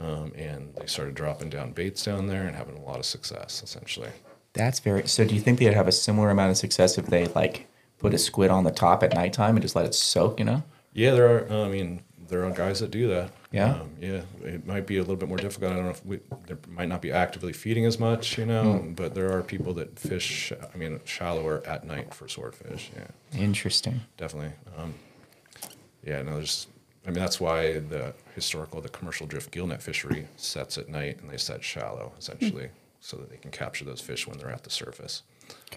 [0.00, 3.62] um, and they started dropping down baits down there and having a lot of success,
[3.62, 4.10] essentially.
[4.52, 5.06] That's very.
[5.08, 7.66] So, do you think they'd have a similar amount of success if they like
[7.98, 10.38] put a squid on the top at nighttime and just let it soak?
[10.38, 10.62] You know.
[10.92, 11.64] Yeah, there are.
[11.64, 13.30] I mean, there are guys that do that.
[13.50, 13.72] Yeah?
[13.80, 14.22] um, yeah.
[14.42, 15.72] It might be a little bit more difficult.
[15.72, 18.74] I don't know if we they might not be actively feeding as much, you know.
[18.78, 18.92] Hmm.
[18.92, 20.52] But there are people that fish.
[20.52, 22.90] I mean, shallower at night for swordfish.
[22.96, 24.00] Yeah, Interesting.
[24.16, 24.52] definitely.
[24.76, 24.94] Um,
[26.04, 26.66] yeah, no, there's.
[27.06, 31.30] I mean, that's why the historical, the commercial drift gillnet fishery sets at night and
[31.30, 32.68] they set shallow essentially,
[33.00, 35.22] so that they can capture those fish when they're at the surface.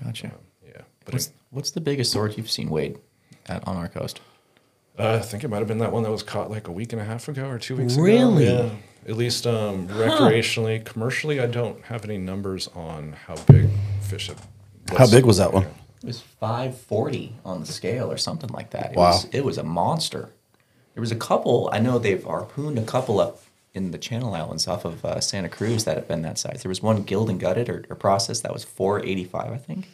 [0.03, 0.27] Gotcha.
[0.27, 0.33] Um,
[0.65, 2.99] yeah, but What's it, what's the biggest sword you've seen Wade
[3.47, 4.19] at, on our coast?
[5.01, 6.93] Uh, I think it might have been that one that was caught like a week
[6.93, 8.45] and a half ago or two weeks Really?
[8.45, 8.55] ago.
[8.57, 8.67] Really?
[8.67, 8.75] Yeah.
[9.07, 13.67] At least um, recreationally, commercially, I don't have any numbers on how big
[14.01, 14.29] fish.
[14.29, 14.37] It
[14.95, 15.63] How big was that one?
[15.63, 18.91] It was 540 on the scale or something like that.
[18.91, 19.07] It Wow.
[19.11, 20.29] Was, it was a monster.
[20.93, 23.41] There was a couple, I know they've harpooned a couple up
[23.73, 26.61] in the Channel Islands off of uh, Santa Cruz that have been that size.
[26.61, 29.87] There was one gilled and gutted or, or processed that was 485, I think,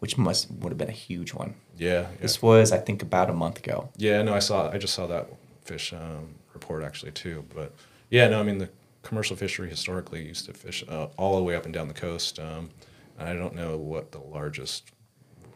[0.00, 1.54] which must would have been a huge one.
[1.78, 2.06] Yeah, yeah.
[2.20, 3.88] This was, I think, about a month ago.
[3.96, 4.68] Yeah, no, I saw.
[4.70, 5.28] I just saw that
[5.64, 7.44] fish um, report actually too.
[7.54, 7.72] But
[8.10, 8.68] yeah, no, I mean the
[9.02, 12.38] commercial fishery historically used to fish uh, all the way up and down the coast.
[12.38, 12.70] Um,
[13.18, 14.90] and I don't know what the largest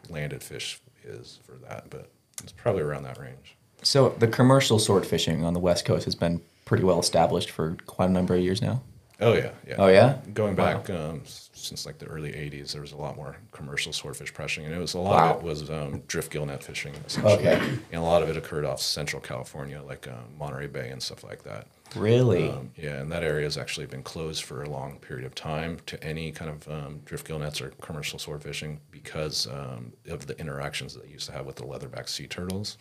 [0.09, 2.09] landed fish is for that, but
[2.43, 3.55] it's probably around that range.
[3.81, 7.77] So the commercial sword fishing on the West Coast has been pretty well established for
[7.85, 8.81] quite a number of years now.
[9.21, 9.75] Oh yeah, yeah.
[9.77, 10.17] Oh, yeah?
[10.33, 10.77] Going Wow.
[10.77, 14.33] back um, s- since like the early '80s, there was a lot more commercial swordfish
[14.33, 15.33] pressing, and it was a lot Wow.
[15.35, 16.93] of it was um, drift gill net fishing.
[17.05, 17.33] Essentially.
[17.33, 17.57] Okay.
[17.91, 21.23] And a lot of it occurred off Central California, like uh, Monterey Bay and stuff
[21.23, 21.67] like that.
[21.95, 22.49] Really?
[22.49, 25.77] Um, yeah, and that area has actually been closed for a long period of time
[25.85, 30.25] to any kind of um, drift gill nets or commercial sword fishing because um, of
[30.27, 32.77] the interactions that they used to have with the leatherback sea turtles.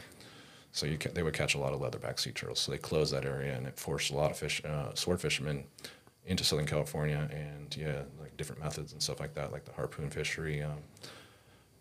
[0.72, 2.58] So you ca- they would catch a lot of leatherback sea turtles.
[2.60, 5.64] So they closed that area, and it forced a lot of fish, uh, sword fishermen
[6.26, 8.02] into Southern California, and yeah,
[8.34, 10.62] like different methods and stuff like that, like the harpoon fishery.
[10.62, 10.78] Um,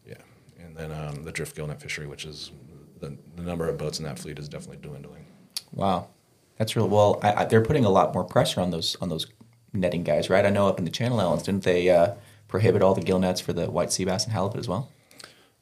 [0.08, 0.16] yeah,
[0.60, 2.52] and then um, the drift gill net fishery, which is
[3.00, 5.26] the, the number of boats in that fleet is definitely dwindling.
[5.74, 6.10] Wow,
[6.58, 6.88] that's real.
[6.88, 9.28] Well, I, I, they're putting a lot more pressure on those on those
[9.74, 10.46] netting guys, right?
[10.46, 12.14] I know up in the Channel Islands, didn't they uh,
[12.48, 14.92] prohibit all the gill nets for the white sea bass and halibut as well?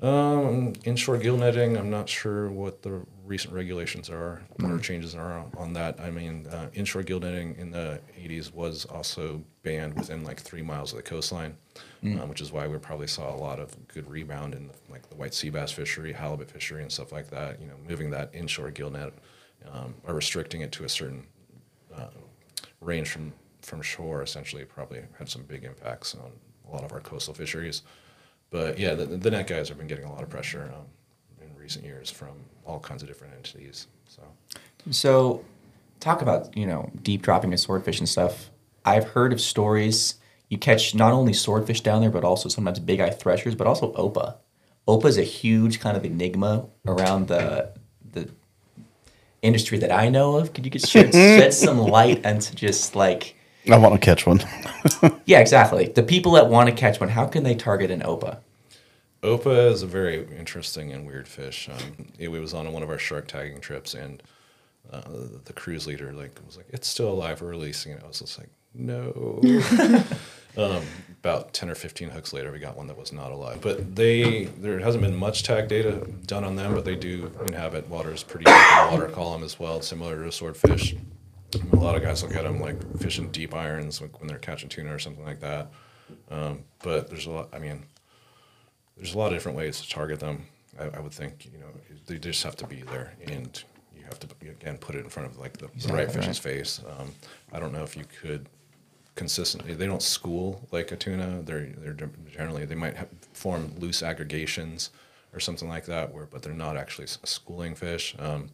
[0.01, 5.45] Um, inshore gill netting, I'm not sure what the recent regulations are or changes are
[5.57, 5.97] on, that.
[6.01, 10.61] I mean, uh, inshore gill netting in the 80s was also banned within like three
[10.61, 11.55] miles of the coastline,
[12.03, 15.15] um, which is why we probably saw a lot of good rebound in like the
[15.15, 17.61] white sea bass fishery, halibut fishery, and stuff like that.
[17.61, 19.13] You know, moving that inshore gill net
[19.71, 21.25] um, or restricting it to a certain
[21.95, 22.07] uh,
[22.82, 26.32] range from from shore essentially probably had some big impacts on
[26.67, 27.84] a lot of our coastal fisheries.
[28.49, 30.86] But yeah, the, the net guys have been getting a lot of pressure um,
[31.41, 32.36] in recent years from
[32.66, 33.88] all kinds of different entities.
[34.07, 34.22] So
[34.91, 35.45] So,
[35.99, 38.49] talk about you know deep dropping of swordfish and stuff.
[38.86, 40.16] I've heard of stories
[40.51, 43.93] you catch not only swordfish down there, but also sometimes big eye threshers, but also
[43.93, 44.36] opa.
[44.86, 47.72] Opa is a huge kind of enigma around the
[48.12, 48.30] the
[49.41, 50.53] industry that I know of.
[50.53, 53.36] Could you get shed, shed some light into just like
[53.72, 54.41] I want to catch one.
[55.26, 57.09] yeah, exactly the people that want to catch one?
[57.09, 58.39] How can they target an opa?
[59.24, 61.69] Opa is a very interesting and weird fish.
[61.69, 64.22] Um, it was on one of our shark tagging trips, and
[64.91, 65.01] uh,
[65.45, 67.41] the cruise leader like was like, "It's still alive.
[67.41, 69.39] We're releasing it." I was just like, "No."
[70.57, 70.84] um,
[71.19, 73.59] about ten or fifteen hooks later, we got one that was not alive.
[73.61, 77.88] But they there hasn't been much tag data done on them, but they do inhabit
[77.89, 80.95] waters pretty deep in the water column as well, similar to a swordfish.
[81.74, 84.69] A lot of guys look at them like fishing deep irons like when they're catching
[84.69, 85.72] tuna or something like that.
[86.32, 87.49] Um, but there's a lot.
[87.53, 87.84] I mean
[89.01, 90.45] there's a lot of different ways to target them.
[90.79, 91.65] I, I would think you know
[92.05, 93.63] they just have to be there, and
[93.97, 96.37] you have to again put it in front of like the, the right Exactly fish's
[96.37, 96.81] face.
[96.99, 97.11] Um,
[97.51, 98.47] I don't know if you could
[99.15, 99.73] consistently.
[99.73, 101.41] They don't school like a tuna.
[101.41, 104.91] They're they're generally they might have, form loose aggregations
[105.33, 108.15] or something like that, where but they're not actually schooling fish.
[108.19, 108.49] Um,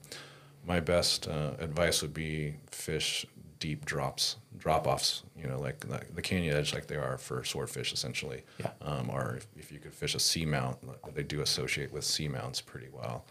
[0.66, 3.26] my best uh, advice would be fish
[3.60, 5.24] deep drops, drop offs.
[5.36, 8.44] You know, like the, the canyon edge, like they are for swordfish, essentially.
[8.60, 8.72] Yeah.
[8.82, 10.78] Um, or if, if you could fish a seamount,
[11.14, 13.26] they do associate with seamounts pretty well.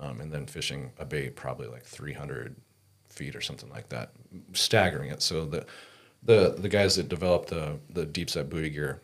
[0.00, 2.54] Um, and then fishing a bait probably like 300
[3.08, 4.12] feet or something like that,
[4.52, 5.22] staggering it.
[5.22, 5.66] So the
[6.22, 9.00] the the guys that developed the the deep set buoy gear,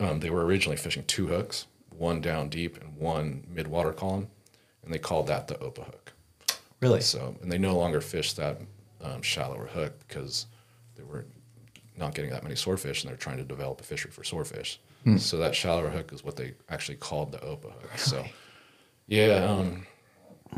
[0.00, 4.28] um, they were originally fishing two hooks, one down deep and one mid water column,
[4.82, 6.12] and they called that the Opa hook.
[6.80, 7.00] Really?
[7.00, 8.60] So, and they no longer fish that
[9.02, 10.46] um, shallower hook because
[10.96, 11.24] they were
[11.96, 14.80] not getting that many swordfish, and they're trying to develop a fishery for swordfish.
[15.16, 17.96] So that shallower hook is what they actually called the Opa hook.
[17.96, 18.26] So,
[19.06, 19.36] yeah.
[19.36, 19.86] Um,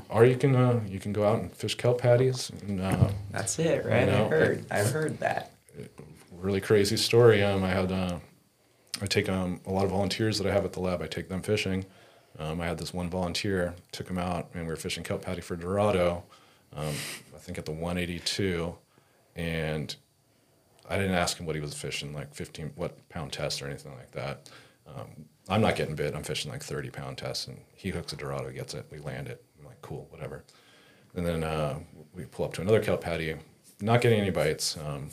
[0.09, 2.51] or you can uh, you can go out and fish kelp paddies.
[2.67, 4.07] And, uh, That's it, right?
[4.07, 4.67] know, I heard.
[4.73, 5.53] I heard that.
[6.33, 7.45] really crazy story.
[7.45, 8.19] Um, I had uh,
[9.01, 11.01] I take um, a lot of volunteers that I have at the lab.
[11.01, 11.85] I take them fishing.
[12.39, 15.43] Um, I had this one volunteer, took him out, and we were fishing kelp paddy
[15.43, 16.25] for Dorado.
[16.75, 16.95] Um,
[17.30, 18.75] I think at the 182,
[19.37, 19.95] and
[20.89, 23.95] I didn't ask him what he was fishing, like 15 what pound test or anything
[23.97, 24.51] like that.
[24.87, 26.15] Um, I'm not getting bit.
[26.15, 29.29] I'm fishing like 30 pound tests, and he hooks a Dorado, gets it, we land
[29.29, 29.45] it.
[29.59, 30.45] I'm like, cool, whatever.
[31.15, 31.79] And then uh,
[32.15, 33.35] we pull up to another kelp paddy,
[33.81, 34.77] not getting any bites.
[34.77, 35.11] Um,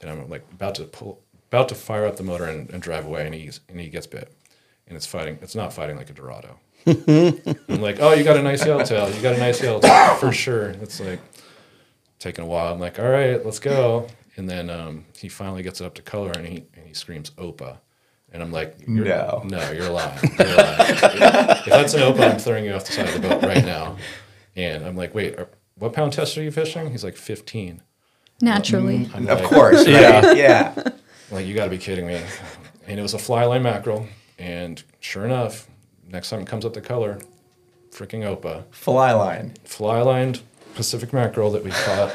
[0.00, 3.06] and I'm like about to pull, about to fire up the motor and, and drive
[3.06, 4.32] away, and he's and he gets bit,
[4.86, 5.38] and it's fighting.
[5.40, 6.58] It's not fighting like a Dorado.
[6.86, 9.10] I'm like, oh, you got a nice yellowtail.
[9.10, 10.70] You got a nice yellowtail for sure.
[10.82, 11.20] It's like
[12.24, 12.72] taking a while.
[12.72, 14.08] I'm like, all right, let's go.
[14.36, 17.30] And then um, he finally gets it up to color, and he and he screams
[17.32, 17.78] Opa,
[18.32, 19.42] and I'm like, you're, No.
[19.44, 20.18] no, you're lying.
[20.38, 20.94] You're lying.
[20.96, 23.96] if that's an Opa, I'm throwing you off the side of the boat right now.
[24.56, 26.90] And I'm like, wait, are, what pound test are you fishing?
[26.90, 27.82] He's like 15.
[28.40, 29.08] Naturally.
[29.14, 30.36] I'm Of like, course, right?
[30.36, 30.74] yeah.
[31.30, 32.20] like, you got to be kidding me.
[32.86, 34.06] And it was a fly line mackerel.
[34.38, 35.68] And sure enough,
[36.08, 37.18] next time it comes up to color,
[37.90, 38.64] freaking Opa.
[38.72, 39.54] Fly line.
[39.64, 40.40] Fly lined
[40.74, 42.14] Pacific mackerel that we caught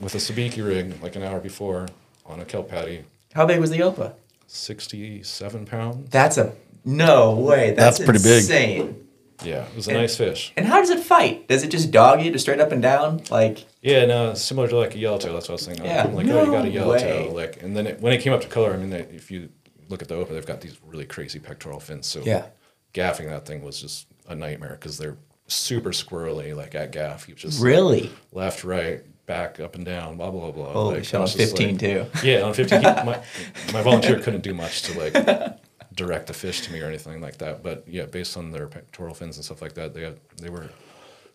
[0.00, 1.88] with a sabiki rig like an hour before
[2.26, 4.14] on a kelp paddy, How big was the Opa?
[4.46, 6.10] 67 pounds.
[6.10, 6.52] That's a
[6.84, 7.72] no way.
[7.72, 8.42] That's, That's pretty big.
[8.42, 9.06] insane.
[9.44, 10.52] Yeah, it was a nice fish.
[10.56, 11.48] And how does it fight?
[11.48, 13.22] Does it just dog you just straight up and down?
[13.30, 15.32] Like Yeah, no, similar to like a yellowtail.
[15.34, 15.84] That's what I was thinking.
[15.84, 17.28] Yeah, I'm like, oh, you got a yellowtail.
[17.28, 17.46] way.
[17.46, 19.48] Like, and then it, when it came up to color, I mean, they, if you
[19.88, 22.06] look at the Opa, they've got these really crazy pectoral fins.
[22.06, 22.46] So Yeah.
[22.94, 25.16] gaffing that thing was just a nightmare because they're
[25.52, 26.54] super squirrely.
[26.56, 28.10] Like at gaff, you just really?
[28.32, 30.72] left, right, back, up and down, blah blah blah.
[30.72, 32.06] Holy like, on was 15 like- too.
[32.22, 32.80] Yeah, on 15.
[32.80, 33.22] he- my,
[33.72, 35.58] my volunteer couldn't do much to like
[35.94, 37.62] direct the fish to me or anything like that.
[37.62, 40.70] But yeah, based on their pectoral fins and stuff like that, they they were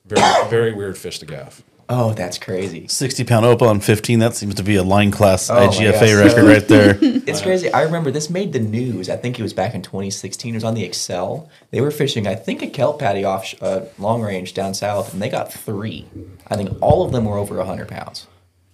[0.05, 1.61] very very weird fish to gaff.
[1.89, 2.87] Oh, that's crazy.
[2.87, 4.19] 60 pound Opa on 15.
[4.19, 6.97] That seems to be a line class Oh IGFA record So- right there.
[7.27, 7.71] It's crazy.
[7.73, 9.09] I remember this made the news.
[9.09, 10.53] I think it was back in 2016.
[10.53, 11.49] It was on the Excel.
[11.71, 15.21] They were fishing, I think, a kelp paddy off uh, long range down south, and
[15.21, 16.05] they got three.
[16.47, 18.27] I think all of them were over 100 pounds.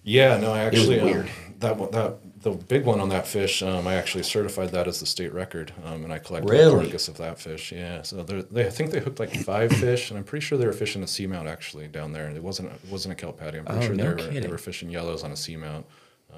[0.04, 1.30] Yeah, no, I actually um, weird.
[1.60, 3.62] that one- that the big one on that fish.
[3.62, 6.76] Um, I actually certified that as the state record, um, and I collected Really?
[6.76, 7.72] the carcass of that fish.
[7.72, 10.66] Yeah, so they I think they hooked like five fish, and I'm pretty sure they
[10.66, 12.28] were fishing a seamount actually down there.
[12.28, 13.58] It wasn't it wasn't a kelp paddy.
[13.58, 15.84] I'm pretty Oh, sure no they were they were fishing yellows on a seamount.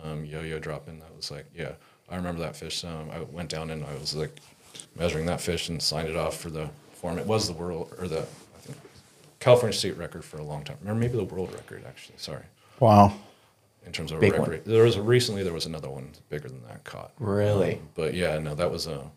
[0.05, 0.99] Um, yo-yo dropping.
[1.01, 1.73] That was like yeah,
[2.09, 2.85] I remember that fish.
[2.85, 4.39] Um, I went down and I was like
[4.99, 7.19] measuring that fish and signed it off for the form.
[7.19, 8.79] It was the world or the I think
[9.41, 12.17] California state record for a long time, or maybe the world record actually.
[12.19, 12.45] Sorry
[12.79, 13.13] Wow.
[13.87, 14.51] In terms of Big a one.
[14.51, 14.67] record.
[14.67, 17.13] There was a, recently there was another one bigger than that caught.
[17.19, 17.75] Really?
[17.75, 19.11] Um, but yeah, no, that was a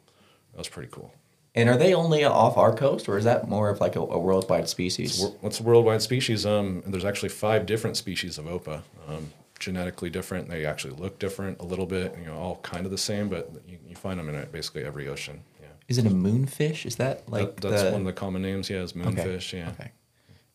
[0.54, 1.12] that was pretty cool.
[1.56, 4.20] And are they only off our coast, or is that more of like a, a
[4.20, 5.26] worldwide species?
[5.42, 6.46] What's a worldwide species?
[6.46, 10.48] Um, there's actually five different species of opa, um, genetically different.
[10.48, 12.16] They actually look different a little bit.
[12.20, 15.08] You know, all kind of the same, but you, you find them in basically every
[15.08, 15.42] ocean.
[15.60, 16.86] Yeah, Is it a moonfish?
[16.86, 18.70] Is that like that, that's the, one of the common names.
[18.70, 19.02] Yeah, is okay.
[19.02, 19.52] moonfish.
[19.52, 19.70] Yeah.
[19.70, 19.92] Okay,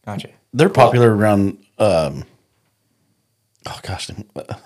[0.07, 0.29] gotcha.
[0.53, 2.25] They're popular around, um,
[3.67, 4.11] oh gosh,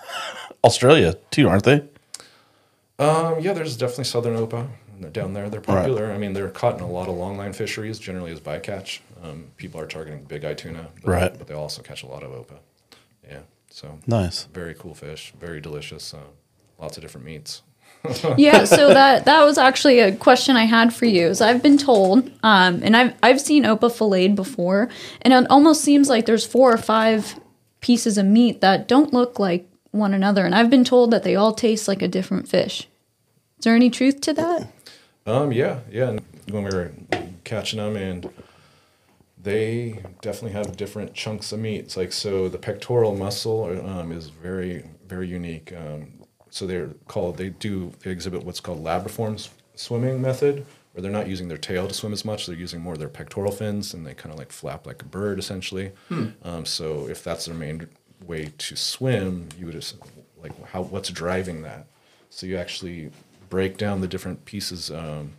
[0.63, 1.83] Australia too, aren't they?
[2.97, 4.67] Um, yeah, there's definitely southern opa
[5.13, 5.49] down there.
[5.49, 5.77] They're Right.
[5.83, 6.11] popular.
[6.11, 8.99] I mean, they're caught in a lot of longline fisheries, generally as bycatch.
[9.23, 11.37] Um, people are targeting big eye tuna, but, Right.
[11.37, 12.57] But they also catch a lot of opa.
[13.29, 13.39] Yeah,
[13.69, 14.43] so Nice.
[14.53, 16.13] very cool fish, very delicious.
[16.13, 16.17] Uh,
[16.79, 17.61] lots of different meats.
[18.37, 21.27] yeah, so that that was actually a question I had for you.
[21.27, 24.87] Is I've been told, um, and I've I've seen opa filleted before,
[25.21, 27.37] and it almost seems like there's four or five
[27.81, 31.35] pieces of meat that don't look like one another, and I've been told that they
[31.35, 32.87] all taste like a different fish.
[33.57, 34.71] Is there any truth to that?
[35.25, 36.19] Um, yeah, yeah.
[36.49, 36.91] When we were
[37.43, 38.29] catching them, and
[39.41, 41.79] they definitely have different chunks of meat.
[41.79, 45.73] It's like so, the pectoral muscle um, is very, very unique.
[45.73, 46.13] Um,
[46.49, 47.37] so they're called.
[47.37, 47.93] They do.
[48.03, 50.65] They exhibit what's called labriform swimming method,
[50.99, 52.45] where they're not using their tail to swim as much.
[52.45, 55.05] They're using more of their pectoral fins, and they kind of like flap like a
[55.05, 55.93] bird, essentially.
[56.43, 57.87] Um, so if that's their main
[58.27, 59.95] way to swim, you would just
[60.43, 61.87] like how what's driving that.
[62.29, 63.11] So you actually
[63.49, 64.91] break down the different pieces.
[64.91, 65.33] Um,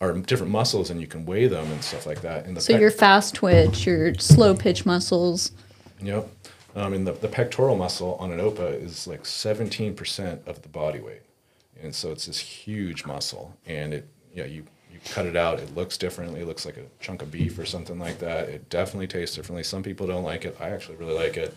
[0.00, 2.46] or different muscles and you can weigh them and stuff like that.
[2.46, 5.50] And the So pec- your fast twitch, your slow twitch muscles.
[6.00, 6.28] Yep.
[6.76, 11.00] Um, and the, the pectoral muscle on an OPA is like 17% of the body
[11.00, 11.22] weight.
[11.82, 13.56] And so it's this huge muscle.
[13.66, 14.66] And it, yeah, you,
[15.04, 16.40] you cut it out, it looks differently.
[16.40, 18.48] It looks like a chunk of beef or something like that.
[18.48, 19.62] It definitely tastes differently.
[19.62, 20.56] Some people don't like it.
[20.60, 21.56] I actually really like it.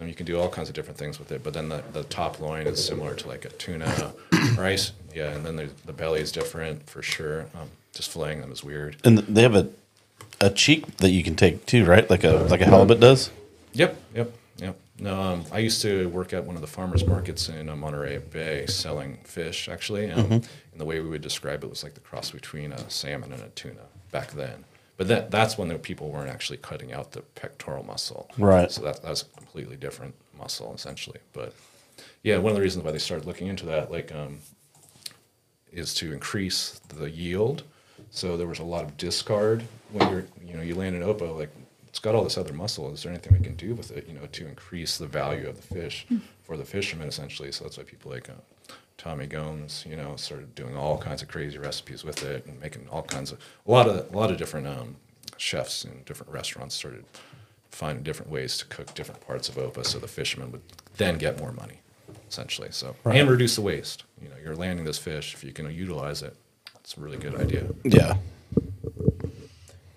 [0.00, 1.42] Um, you can do all kinds of different things with it.
[1.42, 4.12] But then the, the top loin is similar to like a tuna
[4.58, 4.92] rice.
[5.14, 5.30] Yeah.
[5.30, 7.42] And then the, the belly is different for sure.
[7.54, 8.96] Um, just filleting them is weird.
[9.04, 9.68] And they have a
[10.40, 12.08] a cheek that you can take too, right?
[12.08, 13.30] Like a like a halibut does.
[13.72, 14.32] Yep, yep,
[15.04, 18.66] um, I used to work at one of the farmers markets in uh, Monterey Bay
[18.66, 20.10] selling fish, actually.
[20.10, 20.42] Um,
[20.72, 23.42] And the way we would describe it was like the cross between a salmon and
[23.42, 24.64] a tuna back then.
[24.96, 28.28] But that, that's when the people weren't actually cutting out the pectoral muscle.
[28.38, 28.70] Right.
[28.70, 31.18] So that, that's a completely different muscle, essentially.
[31.32, 31.54] But
[32.22, 34.38] yeah, one of the reasons why they started looking into that, like, um,
[35.72, 37.64] is to increase the yield.
[38.10, 41.36] So there was a lot of discard when you're, you know, you land an OPA,
[41.36, 41.50] like
[41.94, 42.92] it's got all this other muscle.
[42.92, 45.54] Is there anything we can do with it, you know, to increase the value of
[45.54, 46.08] the fish
[46.42, 47.52] for the fishermen, essentially?
[47.52, 48.32] So that's why people like uh,
[48.98, 52.88] Tommy Gomes, you know, started doing all kinds of crazy recipes with it and making
[52.90, 54.96] all kinds of a lot of a lot of different um,
[55.36, 57.04] chefs in different restaurants started
[57.70, 60.62] finding different ways to cook different parts of OPA, so the fishermen would
[60.96, 61.78] then get more money,
[62.28, 62.70] essentially.
[62.72, 64.02] So and reduce the waste.
[64.20, 66.34] You know, you're landing this fish if you can utilize it.
[66.80, 67.66] It's a really good idea.
[67.84, 68.16] Yeah.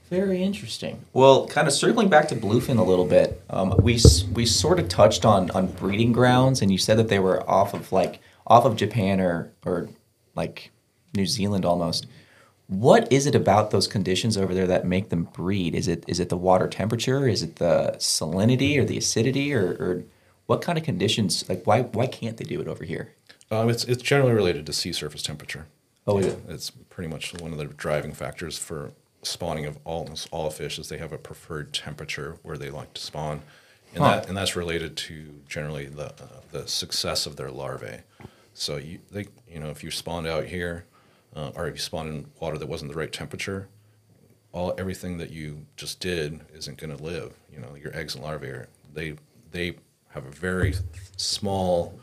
[0.09, 1.05] Very interesting.
[1.13, 3.99] Well, kind of circling back to bluefin a little bit, um, we
[4.33, 7.73] we sort of touched on on breeding grounds, and you said that they were off
[7.73, 9.89] of like off of Japan or or
[10.35, 10.71] like
[11.15, 12.07] New Zealand almost.
[12.67, 15.75] What is it about those conditions over there that make them breed?
[15.75, 17.27] Is it is it the water temperature?
[17.27, 20.03] Is it the salinity or the acidity or, or
[20.45, 21.47] what kind of conditions?
[21.49, 23.13] Like why why can't they do it over here?
[23.51, 25.67] Um, it's it's generally related to sea surface temperature.
[26.05, 26.39] Oh, is it?
[26.47, 28.91] It's pretty much one of the driving factors for
[29.23, 33.01] spawning of almost all fish is they have a preferred temperature where they like to
[33.01, 33.41] spawn,
[33.93, 34.17] and Huh.
[34.17, 37.99] that and that's related to generally the uh, the success of their larvae.
[38.53, 40.85] So you they you know if you spawned out here,
[41.35, 43.67] uh, or if you spawned in water that wasn't the right temperature,
[44.51, 47.33] all everything that you just did isn't going to live.
[47.53, 49.15] You know your eggs and larvae are, they
[49.51, 49.75] they
[50.09, 50.73] have a very
[51.17, 51.99] small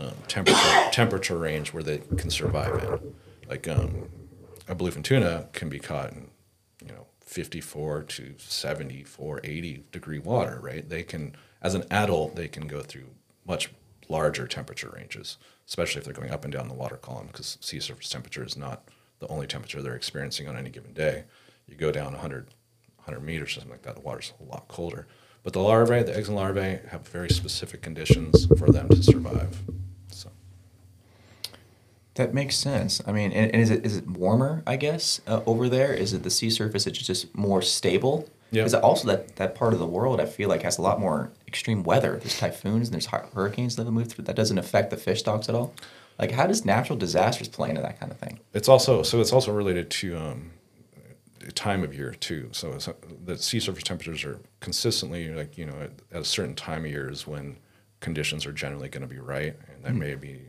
[0.00, 3.14] um, temperature temperature range where they can survive in.
[3.48, 4.08] Like um,
[4.68, 6.28] a bluefin tuna can be caught in
[6.82, 10.88] you know 54 to 74, 80 degree water, right?
[10.88, 13.08] They can, as an adult, they can go through
[13.46, 13.70] much
[14.08, 17.80] larger temperature ranges, especially if they're going up and down the water column, because sea
[17.80, 18.88] surface temperature is not
[19.18, 21.24] the only temperature they're experiencing on any given day.
[21.66, 22.46] You go down 100,
[22.96, 25.06] 100 meters, something like that, the water's a lot colder.
[25.42, 29.62] But the larvae, the eggs and larvae, have very specific conditions for them to survive.
[30.10, 30.30] So.
[32.18, 33.00] That makes sense.
[33.06, 34.64] I mean, and, and is it is it warmer?
[34.66, 36.84] I guess uh, over there is it the sea surface?
[36.84, 38.28] It's just more stable.
[38.50, 38.64] Yeah.
[38.64, 40.20] Is it also that that part of the world?
[40.20, 42.16] I feel like has a lot more extreme weather.
[42.16, 44.24] There's typhoons and there's hurricanes that move through.
[44.24, 45.72] That doesn't affect the fish stocks at all.
[46.18, 48.40] Like, how does natural disasters play into that kind of thing?
[48.52, 50.50] It's also so it's also related to um,
[51.54, 52.48] time of year too.
[52.50, 52.88] So it's,
[53.24, 56.90] the sea surface temperatures are consistently like you know at, at a certain time of
[56.90, 57.58] year is when
[58.00, 60.40] conditions are generally going to be right, and that may be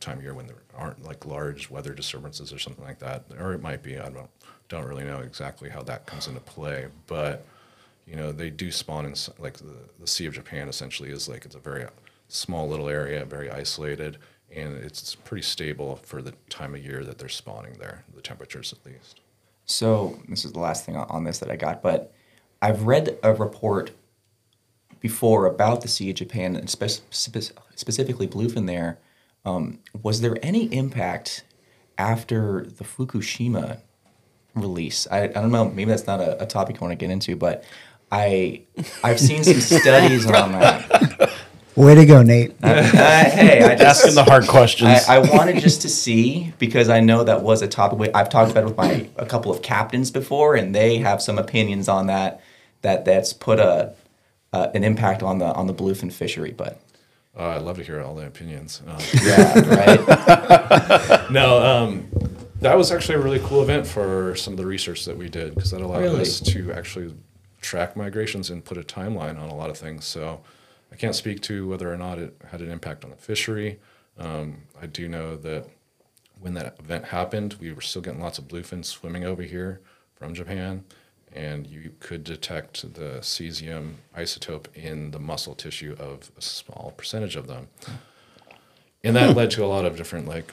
[0.00, 3.52] time of year when there aren't like large weather disturbances or something like that, or
[3.52, 4.30] it might be I don't
[4.68, 7.44] don't really know exactly how that comes into play, but
[8.06, 11.44] you know they do spawn in like the, the Sea of Japan essentially is like
[11.44, 11.86] it's a very
[12.28, 14.18] small little area, very isolated,
[14.54, 18.72] and it's pretty stable for the time of year that they're spawning there, the temperatures
[18.72, 19.20] at least.
[19.64, 22.12] So this is the last thing on- this that I got, but
[22.62, 23.92] I've read a report
[25.00, 28.98] before about the Sea of Japan and spe- spe- specifically bluefin there.
[29.44, 31.44] Um, was there any impact
[31.98, 33.78] after the Fukushima
[34.54, 35.06] release?
[35.10, 35.66] I, I don't know.
[35.66, 37.64] Maybe that's not a, a topic I want to get into, but
[38.12, 38.62] I
[39.02, 41.30] I've seen some studies on that.
[41.76, 42.52] Way to go, Nate.
[42.62, 44.90] Uh, hey, I just, Asking the hard questions.
[45.08, 48.10] I, I wanted just to see because I know that was a topic.
[48.14, 51.38] I've talked about it with my a couple of captains before, and they have some
[51.38, 52.42] opinions on that.
[52.82, 53.94] That that's put a
[54.52, 56.50] uh, an impact on the on the bluefin fishery.
[56.50, 56.80] But
[57.36, 58.82] Uh, I'd love to hear all the opinions.
[58.86, 61.30] Um, yeah, right.
[61.30, 62.08] no, um,
[62.60, 65.54] That was actually a really cool event for some of the research that we did
[65.54, 66.22] because that allowed Really?
[66.22, 67.14] us to actually
[67.60, 70.04] track migrations and put a timeline on a lot of things.
[70.04, 70.40] So
[70.92, 73.78] I can't speak to whether or not it had an impact on the fishery.
[74.18, 75.66] Um, I do know that
[76.40, 79.80] when that event happened, we were still getting lots of bluefin swimming over here
[80.16, 80.84] from Japan,
[81.32, 87.36] and you could detect the cesium isotope in the muscle tissue of a small percentage
[87.36, 87.68] of them.
[89.02, 90.52] And that led to a lot of different like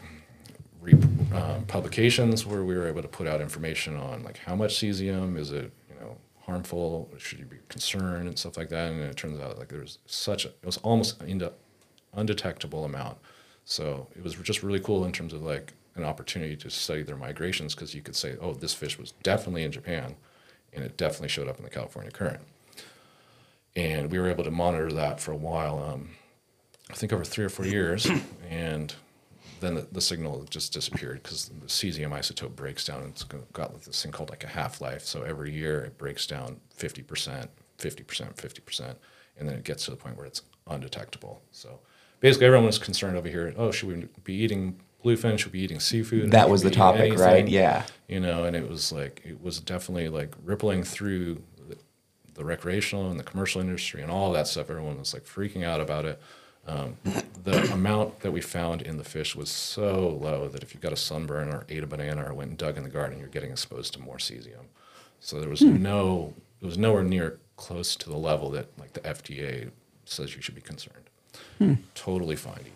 [1.33, 5.37] um, publications where we were able to put out information on like how much cesium
[5.37, 8.91] is it you know harmful should you be concerned and stuff like that.
[8.91, 11.49] And it turns out like there was such a, it was almost an
[12.13, 13.17] undetectable amount.
[13.65, 17.17] So it was just really cool in terms of like an opportunity to study their
[17.17, 20.15] migrations because you could say oh this fish was definitely in japan
[20.73, 22.41] and it definitely showed up in the california current
[23.75, 26.09] and we were able to monitor that for a while um,
[26.89, 28.09] I think over three or four years,
[28.49, 28.93] and
[29.59, 33.03] then the, the signal just disappeared because the cesium isotope breaks down.
[33.09, 35.03] It's got this thing called like a half life.
[35.03, 38.97] So every year it breaks down fifty percent, fifty percent, fifty percent,
[39.37, 41.41] and then it gets to the point where it's undetectable.
[41.51, 41.79] So
[42.19, 43.53] basically, everyone was concerned over here.
[43.57, 45.37] Oh, should we be eating bluefin?
[45.37, 46.31] Should be eating seafood?
[46.31, 47.47] That was the topic, right?
[47.47, 47.83] Yeah.
[48.07, 51.77] you know, and it was like it was definitely like rippling through the,
[52.33, 54.69] the recreational and the commercial industry and all that stuff.
[54.69, 56.21] Everyone was like freaking out about it.
[56.67, 56.97] Um,
[57.45, 60.91] the amount that we found in the fish was so low that if you got
[60.91, 63.51] a sunburn or ate a banana or went and dug in the garden, you're getting
[63.51, 64.65] exposed to more cesium.
[65.21, 68.99] So there was no, it was nowhere near close to the level that like the
[68.99, 69.71] FDA
[70.03, 71.09] says you should be concerned.
[71.95, 72.73] Totally fine to eat.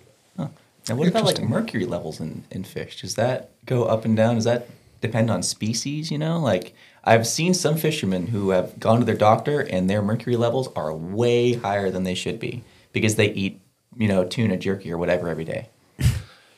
[0.90, 3.02] Now, what about like mercury levels in, in fish?
[3.02, 4.36] Does that go up and down?
[4.36, 4.68] Does that
[5.00, 6.12] depend on species?
[6.12, 6.74] You know, like
[7.04, 10.94] I've seen some fishermen who have gone to their doctor and their mercury levels are
[10.94, 12.64] way higher than they should be
[12.94, 13.62] because they eat,
[13.96, 15.70] you know, tuna jerky or whatever every day.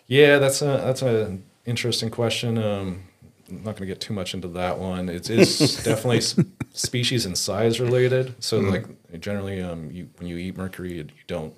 [0.08, 2.58] Yeah, that's a that's an interesting question.
[2.58, 3.04] Um,
[3.50, 5.10] I'm not going to get too much into that one.
[5.10, 6.22] It is definitely
[6.74, 8.36] species and size related.
[8.44, 8.86] So, like
[9.20, 11.54] generally, um, you when you eat mercury, you don't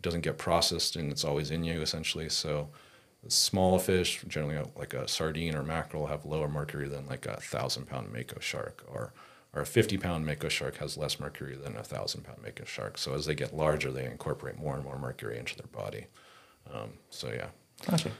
[0.00, 2.30] it doesn't get processed and it's always in you essentially.
[2.30, 2.70] So,
[3.28, 7.38] small fish, generally uh, like a sardine or mackerel, have lower mercury than like a
[7.38, 9.12] thousand pound mako shark or
[9.52, 12.96] or a 50 pound mako shark has less mercury than a thousand pound mako shark.
[12.96, 16.06] So as they get larger, they incorporate more and more mercury into their body.
[16.72, 17.48] Um, so yeah.
[17.86, 18.12] Gotcha.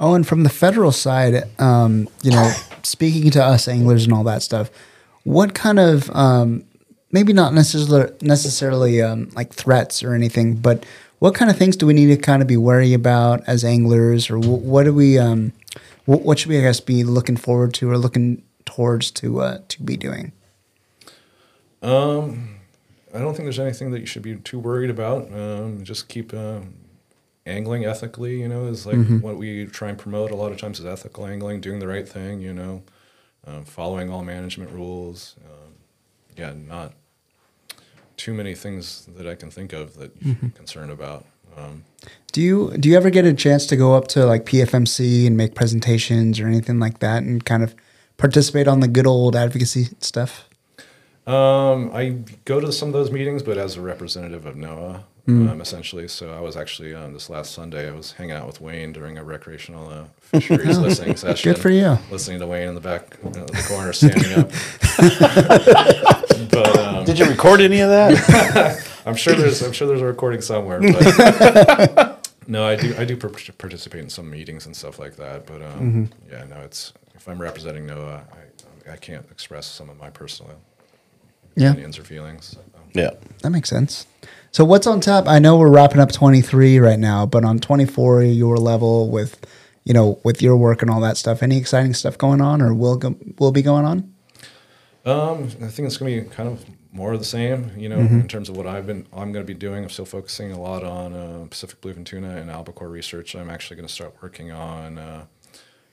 [0.00, 4.24] Oh, and from the federal side, um, you know, speaking to us anglers and all
[4.24, 4.70] that stuff,
[5.22, 6.64] what kind of um,
[7.12, 10.84] maybe not necessarily necessarily um, like threats or anything, but
[11.18, 14.30] what kind of things do we need to kind of be wary about as anglers,
[14.30, 15.52] or wh- what do we, um,
[16.04, 19.58] wh- what should we I guess be looking forward to or looking towards to uh,
[19.68, 20.32] to be doing?
[21.82, 22.56] Um,
[23.14, 25.32] I don't think there's anything that you should be too worried about.
[25.32, 26.74] Um, just keep um,
[27.46, 28.40] angling ethically.
[28.40, 31.26] You know, is like what we try and promote a lot of times is ethical
[31.26, 32.40] angling, doing the right thing.
[32.40, 32.82] You know,
[33.46, 35.36] um, following all management rules.
[35.44, 35.72] Um,
[36.36, 36.92] yeah, not
[38.18, 41.24] too many things that I can think of that you should be concerned about.
[41.56, 41.84] Um,
[42.32, 45.36] Do you do you ever get a chance to go up to like PFMC and
[45.36, 47.74] make presentations or anything like that, and kind of
[48.18, 50.48] participate on the good old advocacy stuff?
[51.26, 55.60] Um, I go to some of those meetings, but as a representative of NOAA, um,
[55.60, 56.08] essentially.
[56.08, 57.86] So I was actually um, this last Sunday.
[57.88, 61.52] I was hanging out with Wayne during a recreational uh, fisheries listening session.
[61.52, 61.98] Good for you.
[62.10, 66.14] Listening to Wayne in the back uh, the corner, standing up.
[66.50, 68.86] but um, Did you record any of that?
[69.06, 70.80] I'm sure there's I'm sure there's a recording somewhere.
[70.80, 75.46] But no, I do I do participate in some meetings and stuff like that.
[75.46, 78.22] But um, yeah, no, it's if I'm representing NOAA,
[78.88, 80.52] I I can't express some of my personal
[81.56, 82.56] Yeah, opinions or feelings.
[82.56, 82.60] So.
[82.94, 83.10] yeah.
[83.42, 84.06] that makes sense.
[84.50, 85.28] So what's on tap?
[85.28, 89.46] I know we're wrapping up 23 right now, but on 24, your level with,
[89.84, 91.42] you know, with your work and all that stuff.
[91.42, 94.14] Any exciting stuff going on, or will go, will be going on?
[95.04, 97.98] Um, I think it's going to be kind of more of the same, you know,
[97.98, 99.84] in terms of what I've been, I'm going to be doing.
[99.84, 103.34] I'm still focusing a lot on uh, Pacific bluefin tuna and albacore research.
[103.34, 105.26] I'm actually going to start working on uh,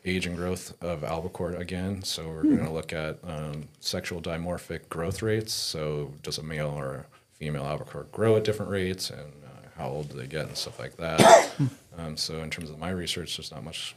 [0.06, 2.02] age and growth of albacore again.
[2.04, 5.54] So we're going to look at um, sexual dimorphic growth rates.
[5.54, 10.10] So does a male or female albacore grow at different rates, and uh, how old
[10.10, 11.52] do they get, and stuff like that.
[11.98, 13.96] um, so in terms of my research, there's not much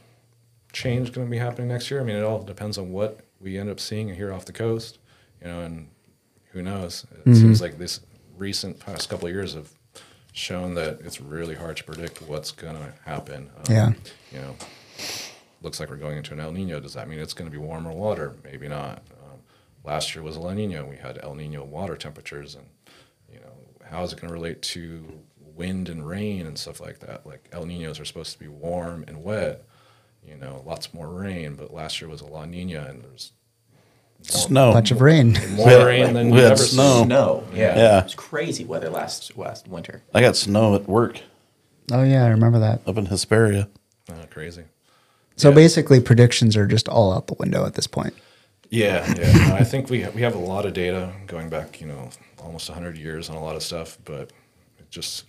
[0.73, 2.01] change going to be happening next year.
[2.01, 4.53] I mean, it all depends on what we end up seeing it here off the
[4.53, 4.99] coast,
[5.41, 5.87] you know, and
[6.51, 7.05] who knows?
[7.25, 8.01] It seems like this
[8.37, 9.71] recent past couple of years have
[10.33, 13.49] shown that it's really hard to predict what's going to happen.
[13.57, 13.91] Um, Yeah.
[14.31, 14.55] You know,
[15.61, 16.79] looks like we're going into an El Nino.
[16.79, 18.35] Does that mean it's going to be warmer water?
[18.43, 19.01] Maybe not.
[19.23, 19.39] Um,
[19.83, 20.85] last year was El Nino.
[20.85, 22.65] We had El Nino water temperatures, and
[23.31, 23.51] you know,
[23.89, 25.05] how is it going to relate to
[25.55, 27.25] wind and rain and stuff like that?
[27.25, 29.65] Like El Ninos are supposed to be warm and wet,
[30.25, 31.55] you know, lots more rain.
[31.55, 33.31] But last year was a La Nina, and there's
[34.21, 34.73] Snow.
[34.73, 35.37] Bunch of rain.
[35.53, 36.97] more We had- rain than we you've had ever snow.
[36.97, 37.05] seen.
[37.05, 37.43] Snow.
[37.53, 37.75] Yeah.
[37.77, 37.97] Yeah.
[37.99, 40.03] It was crazy weather last last winter.
[40.13, 41.21] I got snow at work
[41.91, 42.81] Oh yeah, I remember that.
[42.85, 43.67] up in Hesperia.
[44.09, 44.63] Uh, crazy.
[45.37, 45.55] So Yeah.
[45.55, 48.13] basically, predictions are just all out the window at this point.
[48.69, 49.55] Yeah, yeah.
[49.55, 52.09] I think we we have a lot of data going back, you know,
[52.43, 54.31] almost 100 years on a lot of stuff, but
[54.79, 55.23] it just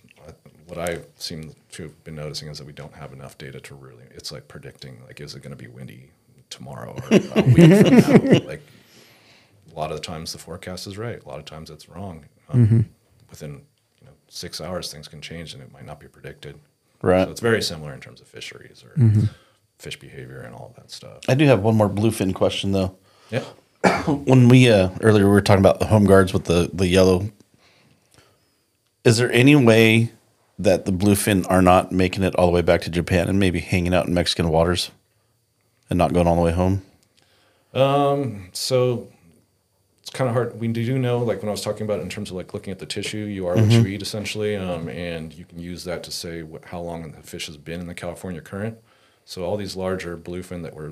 [0.71, 3.75] what I seem to have been noticing is that we don't have enough data to
[3.75, 4.05] really.
[4.11, 6.11] It's like predicting, like, is it going to be windy
[6.49, 7.55] tomorrow or a week
[7.85, 8.39] from now?
[8.47, 8.61] Like,
[9.69, 11.21] a lot of the times the forecast is right.
[11.21, 12.23] A lot of times it's wrong.
[12.49, 12.87] Um,
[13.29, 13.61] Within
[13.99, 16.57] you know six hours, things can change and it might not be predicted.
[17.01, 17.25] Right.
[17.25, 18.95] So it's very similar in terms of fisheries or
[19.77, 21.19] fish behavior and all that stuff.
[21.27, 22.95] I do have one more bluefin question though.
[23.29, 23.43] Yeah.
[24.05, 27.29] When we uh, earlier we were talking about the home guards with the the yellow.
[29.03, 30.11] Is there any way
[30.63, 33.59] that the bluefin are not making it all the way back to Japan and maybe
[33.59, 34.91] hanging out in Mexican waters
[35.89, 36.81] and not going all the way home?
[37.73, 39.07] Um, So
[40.01, 40.59] it's kind of hard.
[40.59, 42.71] We do know, like when I was talking about it in terms of like looking
[42.71, 46.03] at the tissue, you are what you eat essentially, um, and you can use that
[46.03, 48.77] to say wh- how long the fish has been in the California current.
[49.25, 50.91] So all these larger bluefin that were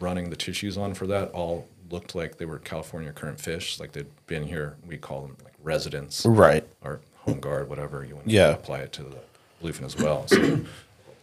[0.00, 3.92] running the tissues on for that all looked like they were California current fish, like
[3.92, 4.76] they'd been here.
[4.86, 6.64] We call them like residents, Right.
[6.82, 8.50] or home guard, whatever you want to Yeah.
[8.50, 9.18] apply it to the
[9.62, 10.26] bluefin as well.
[10.28, 10.60] So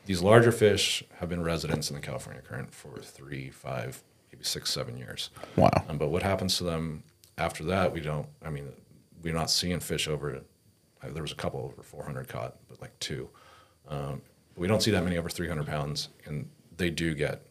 [0.05, 4.71] these larger fish have been residents in the California current for three, five, maybe six,
[4.71, 5.29] seven years.
[5.55, 5.69] Wow.
[5.89, 7.03] Um, but what happens to them
[7.37, 7.91] after that?
[7.93, 8.27] We don't.
[8.45, 8.71] I mean,
[9.23, 10.35] we're not seeing fish over.
[11.03, 13.29] uh, There was a couple over 400 caught, but like two.
[13.87, 14.21] Um,
[14.55, 17.41] we don't see that many over 300 pounds, and they do get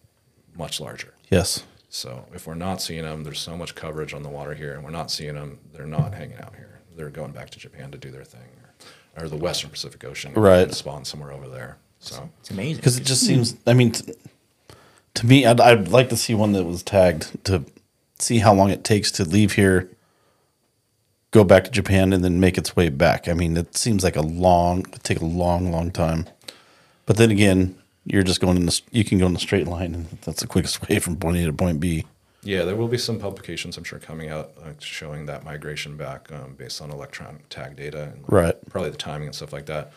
[0.57, 1.15] much larger.
[1.31, 1.65] Yes.
[1.89, 4.83] So if we're not seeing them, there's so much coverage on the water here, and
[4.85, 5.59] we're not seeing them.
[5.73, 6.66] They're not hanging out here.
[6.97, 8.41] They're going back to Japan to do their thing,
[9.17, 10.63] or, or the Western Pacific Ocean, Right.
[10.63, 11.77] and Spawn somewhere over there.
[12.01, 12.77] So It's amazing.
[12.77, 13.57] Because it just seems.
[13.67, 14.13] I mean, t-
[15.15, 17.65] to me, I'd, I'd like to see one that was tagged to
[18.19, 19.89] see how long it takes to leave here,
[21.31, 23.29] go back to Japan, and then make its way back.
[23.29, 26.27] I mean, it seems like a long, it'd take a long, long time.
[27.07, 28.81] But then again, you're just going in the.
[28.91, 31.45] You can go in the straight line, and that's the quickest way from point A
[31.47, 32.05] to point B.
[32.47, 36.31] Yeah, there will be some publications, I'm sure, coming out uh, showing that migration back
[36.31, 38.55] um, based on electronic tag data and Right.
[38.71, 39.93] probably the timing and stuff like that.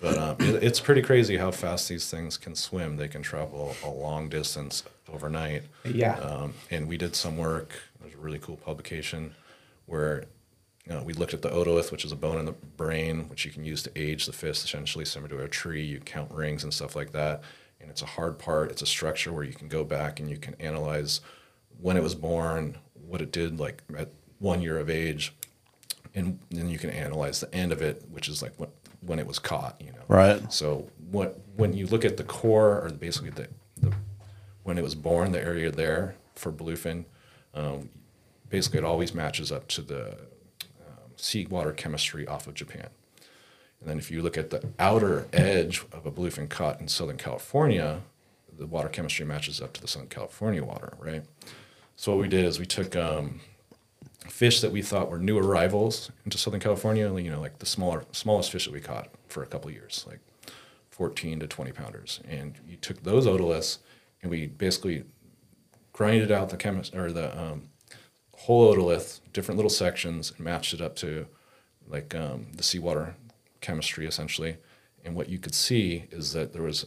[0.00, 2.96] But um, it, it's pretty crazy how fast these things can swim.
[2.96, 4.82] They can travel a long distance
[5.12, 5.64] overnight.
[5.84, 6.18] Yeah.
[6.18, 7.72] Um, and we did some work.
[8.00, 9.34] There's a really cool publication
[9.86, 10.24] where
[10.86, 13.44] you know, we looked at the otolith, which is a bone in the brain, which
[13.44, 15.82] you can use to age the fish, essentially similar to a tree.
[15.84, 17.42] You count rings and stuff like that.
[17.80, 18.70] And it's a hard part.
[18.70, 21.20] It's a structure where you can go back and you can analyze
[21.84, 24.08] when it was born, what it did like at
[24.38, 25.34] one year of age,
[26.14, 28.70] and then you can analyze the end of it, which is like when,
[29.02, 29.78] when it was caught.
[29.78, 29.98] You know.
[30.08, 30.50] Right.
[30.50, 33.92] So what when you look at the core or basically the, the
[34.62, 37.04] when it was born, the area there for bluefin,
[37.52, 37.90] um,
[38.48, 40.12] basically it always matches up to the
[40.86, 42.88] um, seawater chemistry off of Japan.
[43.80, 47.18] And then if you look at the outer edge of a bluefin caught in Southern
[47.18, 48.00] California,
[48.56, 51.24] the water chemistry matches up to the Southern California water, right?
[51.96, 53.40] So what we did is we took um,
[54.28, 58.04] fish that we thought were new arrivals into Southern California, you know, like the smaller,
[58.12, 60.20] smallest fish that we caught for a couple years, like
[60.90, 62.20] 14 to 20 pounders.
[62.28, 63.78] And you took those otoliths
[64.22, 65.04] and we basically
[65.92, 67.68] grinded out the chemist or the um,
[68.36, 71.26] whole otolith, different little sections, and matched it up to
[71.86, 73.14] like um, the seawater
[73.60, 74.56] chemistry essentially.
[75.04, 76.86] And what you could see is that there was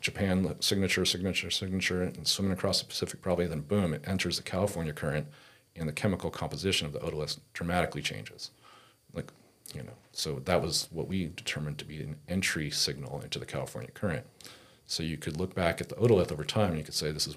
[0.00, 4.42] Japan signature, signature, signature, and swimming across the Pacific probably, then boom, it enters the
[4.42, 5.26] California current,
[5.76, 8.50] and the chemical composition of the otolith dramatically changes.
[9.12, 9.30] Like,
[9.74, 13.46] you know, so that was what we determined to be an entry signal into the
[13.46, 14.26] California current.
[14.86, 17.26] So you could look back at the otolith over time, and you could say this
[17.26, 17.36] is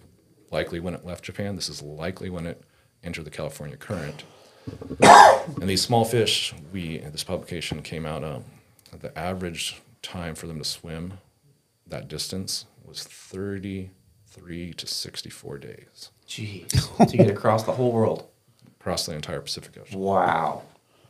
[0.49, 1.55] likely when it left Japan.
[1.55, 2.63] This is likely when it
[3.03, 4.23] entered the California current.
[5.01, 8.23] and these small fish, we this publication came out.
[8.23, 8.45] Um,
[8.99, 11.13] the average time for them to swim
[11.93, 17.07] that distance was 33 to 64 days Jeez.
[17.09, 18.27] to get across the whole world.
[18.79, 19.99] across the entire Pacific Ocean.
[19.99, 20.63] Wow.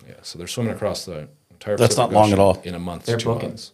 [0.08, 1.78] Yeah, so they're swimming across the entire.
[1.78, 2.60] That's Pacific not long at all.
[2.66, 3.50] In a month, They're to two booking.
[3.50, 3.72] months.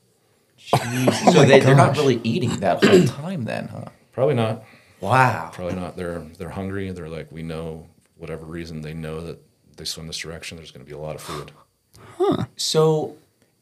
[0.60, 1.34] Jeez.
[1.34, 3.86] so they, they're not really eating that whole time then, huh?
[4.12, 4.64] Probably not.
[5.02, 5.50] Wow.
[5.54, 5.96] Probably not.
[5.98, 6.92] They're they're hungry.
[6.92, 7.88] They're like we know
[8.18, 9.40] whatever reason they know that
[9.78, 10.58] they swim this direction.
[10.58, 11.52] There's going to be a lot of food.
[12.18, 12.44] Huh.
[12.58, 13.16] So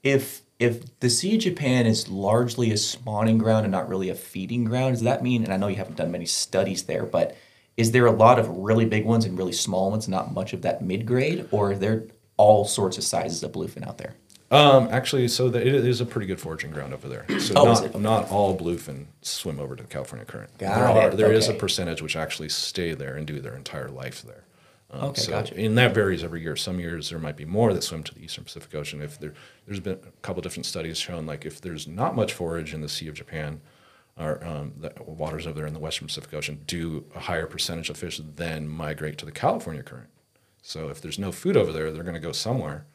[0.04, 4.16] if if the Sea of Japan is largely a spawning ground and not really a
[4.16, 7.36] feeding ground, does that mean, and I know you haven't done many studies there, but
[7.76, 10.64] is there a lot of really big ones and really small ones, not much of
[10.64, 12.06] that mid grade, or are there
[12.38, 14.16] all sorts of sizes of bluefin out there?
[14.50, 17.26] Um, actually, so the, it is a pretty good foraging ground over there.
[17.40, 20.58] So Oh, not not all bluefin swim over to the California Current.
[20.58, 23.56] Got there are it, there is a percentage which actually stay there and do their
[23.56, 24.46] entire life there.
[24.90, 25.58] Um, Okay, so, gotcha.
[25.60, 26.56] And that varies every year.
[26.56, 29.02] Some years there might be more that swim to the eastern Pacific Ocean.
[29.02, 29.34] If there,
[29.66, 32.90] there's been a couple different studies shown, like if there's not much forage in the
[32.90, 33.60] Sea of Japan,
[34.18, 37.90] or um, the waters over there in the western Pacific Ocean, do a higher percentage
[37.90, 40.10] of fish then migrate to the California Current.
[40.62, 42.86] So if there's no food over there, they're going to go somewhere.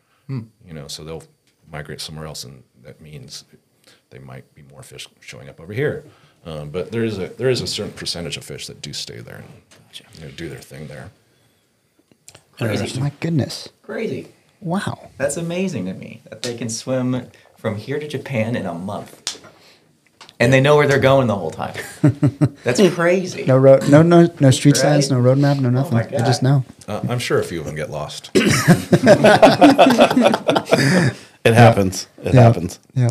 [0.67, 1.25] You know, so they'll
[1.71, 3.45] migrate somewhere else, and that means
[4.09, 6.05] they might be more fish showing up over here.
[6.47, 9.21] Um, but there is a there is a certain percentage of fish that do stay
[9.21, 11.11] there and you know, do their thing there.
[13.01, 13.69] My goodness.
[13.83, 14.29] Crazy.
[14.61, 15.11] Wow.
[15.19, 17.27] That's amazing to me that they can swim
[17.57, 19.41] from here to Japan in a month.
[20.41, 21.75] And they know where they're going the whole time.
[22.65, 23.45] That's crazy.
[23.45, 25.95] No road, no no no street signs, no road map, no nothing.
[25.95, 26.65] my They just know.
[26.89, 28.31] Uh, I'm sure a few of them get lost.
[31.45, 32.07] It happens.
[32.23, 32.43] It Yeah.
[32.43, 32.79] happens.
[32.95, 33.09] Yeah.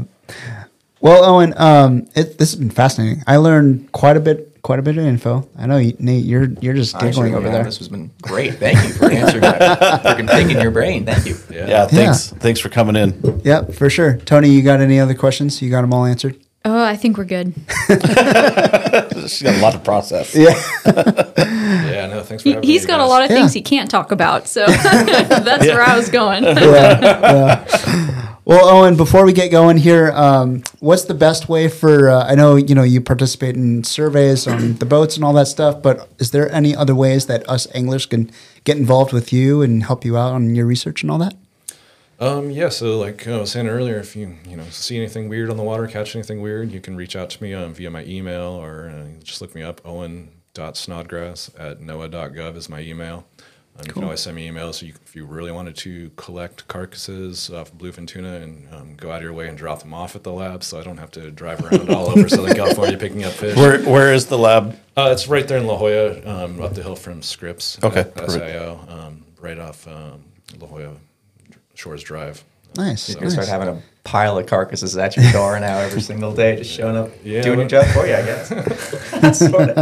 [1.01, 3.23] Well, Owyn, um, it, this has been fascinating.
[3.27, 5.47] I learned quite a bit, quite a bit of info.
[5.57, 7.43] I know you, Nate, you're you're just I sure over am.
[7.53, 7.63] there.
[7.63, 8.55] This has been great.
[8.55, 11.05] Thank you for answering that freaking thing in your brain.
[11.05, 11.35] Thank you.
[11.49, 11.85] Yeah.
[11.87, 12.29] thanks.
[12.29, 13.41] Thanks for coming in.
[13.43, 14.17] Yep, for sure.
[14.17, 15.61] Tonie, you got any other questions?
[15.61, 16.35] You got them all answered.
[16.63, 17.53] Oh, I think we're good.
[17.89, 20.35] She's got a lot to process.
[20.35, 20.53] Yeah.
[21.71, 23.37] Yeah, no, thanks for He, having he's me, got a lot of Yeah.
[23.37, 26.43] things he can't talk about, so that's where I was going.
[28.51, 32.09] Well, Owyn, before we get going here, um, what's the best way for?
[32.09, 35.47] Uh, I know you know you participate in surveys on the boats and all that
[35.47, 38.29] stuff, but is there any other ways that us anglers can
[38.65, 41.33] get involved with you and help you out on your research and all that?
[42.19, 45.49] Um, yeah, so like I was saying earlier, if you you know see anything weird
[45.49, 48.03] on the water, catch anything weird, you can reach out to me um, via my
[48.03, 49.79] email or uh, just look me up.
[49.85, 53.25] Owyn.snodgrass at noaa.gov is my email.
[53.77, 56.67] Um, You can always send me emails so you, if you really wanted to collect
[56.67, 60.15] carcasses of bluefin tuna and um, go out of your way and drop them off
[60.15, 63.23] at the lab, so I don't have to drive around all over Southern California picking
[63.23, 63.55] up fish.
[63.55, 64.77] Where Where is the lab?
[64.97, 67.81] Uh, it's right there in La Jolla, um, up the hill from Scripps.
[67.83, 68.15] Okay, at.
[68.15, 70.23] SIO, um, right off um,
[70.59, 70.95] La Jolla
[71.73, 72.43] Shores Drive.
[72.75, 73.09] Nice.
[73.09, 73.33] You're gonna nice.
[73.33, 76.95] start having a pile of carcasses at your door now every single day, just showing
[76.97, 78.49] up, Yeah, doing your job for you, I guess.
[79.49, 79.77] sort of.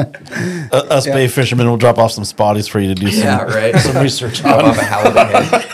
[0.71, 3.43] Uh, us bay fishermen will drop off some spotties for you to do some, Yeah,
[3.43, 3.75] right.
[3.77, 4.65] some research on.
[4.65, 5.65] off a halibut head.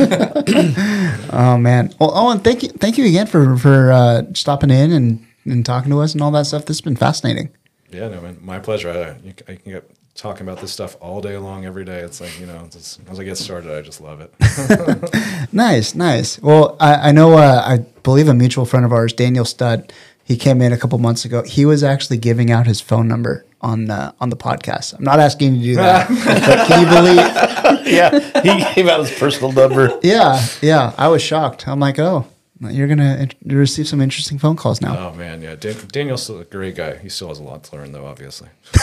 [1.32, 1.92] Oh man.
[2.00, 5.90] Well, Owyn, thank you, thank you again for for uh, stopping in and and talking
[5.90, 6.64] to us and all that stuff.
[6.66, 7.50] This has been fascinating.
[7.90, 8.90] Yeah, no, man, my pleasure.
[8.90, 9.90] I, I can get
[10.20, 12.00] talking about this stuff all day long, every day.
[12.00, 14.32] It's like you know, it's, as I get started, I just love it.
[15.52, 16.40] Nice, nice.
[16.40, 17.36] Well, I, I know.
[17.36, 19.92] Uh, I believe a mutual friend of ours, Daniel Studd.
[20.22, 21.42] He came in a couple months ago.
[21.42, 24.94] He was actually giving out his phone number on uh, on the podcast.
[24.94, 26.08] I'm not asking you to do that,
[26.46, 27.86] but can you believe?
[27.92, 29.98] yeah, he gave out his personal number.
[30.02, 30.94] Yeah, yeah.
[30.96, 31.66] I was shocked.
[31.66, 32.26] I'm like, oh,
[32.60, 35.08] you're gonna receive some interesting phone calls now.
[35.08, 36.96] oh man, yeah, Dan, Daniel's still a great guy.
[36.98, 38.06] He still has a lot to learn, though.
[38.06, 38.48] Obviously.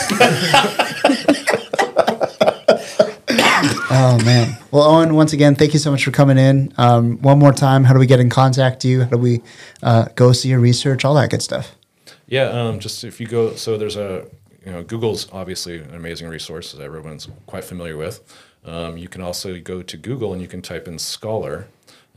[3.90, 4.56] Oh man.
[4.70, 6.72] Well, Owyn, once again, thank you so much for coming in.
[6.76, 9.00] Um, one more time, how do we get in contact with you?
[9.00, 9.40] How do we
[9.82, 11.04] uh, go see your research?
[11.04, 11.74] All that good stuff.
[12.26, 14.26] Yeah, um, just if you go, so there's a,
[14.64, 18.20] you know, Google's obviously an amazing resource that everyone's quite familiar with.
[18.64, 21.68] Um, you can also go to Google and you can type in Scholar.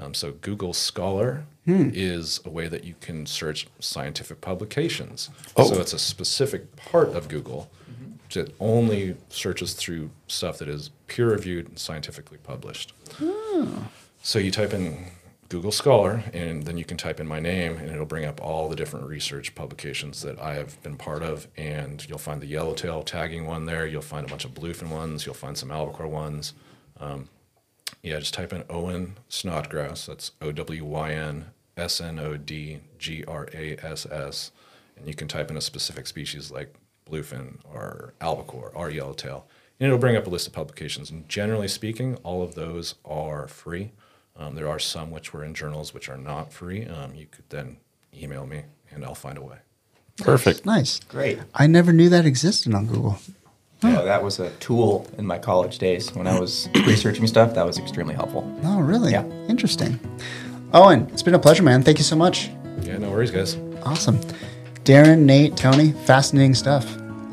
[0.02, 1.46] Um, so Google Scholar
[1.94, 5.30] is a way that you can search scientific publications.
[5.56, 7.70] So it's a specific part of Google
[8.34, 12.94] that only searches through stuff that is peer reviewed and scientifically published.
[14.24, 15.06] So you type in
[15.50, 18.70] Google Scholar, and then you can type in my name, and it'll bring up all
[18.70, 21.48] the different research publications that I have been part of.
[21.58, 23.86] And you'll find the yellowtail tagging one there.
[23.86, 25.26] You'll find a bunch of bluefin ones.
[25.26, 26.54] You'll find some albacore ones.
[27.02, 27.28] Um,
[28.04, 30.06] yeah, just type in Owyn Snodgrass.
[30.06, 31.46] That's O W Y N
[31.78, 34.52] S N O D G R A S S,
[34.98, 36.74] and you can type in a specific species like
[37.10, 39.48] bluefin or albacore or yellowtail,
[39.80, 41.12] and it'll bring up a list of publications.
[41.12, 43.92] And generally speaking, all of those are free.
[44.36, 46.86] Um, there are some which were in journals which are not free.
[46.86, 47.78] Um, you could then
[48.16, 49.58] email me, and I'll find a way.
[50.18, 50.66] Perfect.
[50.66, 51.00] Nice.
[51.00, 51.40] Great.
[51.54, 53.20] I never knew that existed on Google.
[53.84, 57.56] Yeah, that was a tool in my college days when I was researching stuff.
[57.56, 58.44] That was extremely helpful.
[58.64, 59.12] Oh, really?
[59.12, 59.26] Yeah.
[59.48, 60.00] Interesting.
[60.74, 61.82] Owyn, it's been a pleasure, man.
[61.82, 62.52] Thank you so much.
[62.84, 63.58] Yeah, no worries, guys.
[63.84, 64.20] Awesome.
[64.84, 66.86] Darren, Nate, Tonie, fascinating stuff.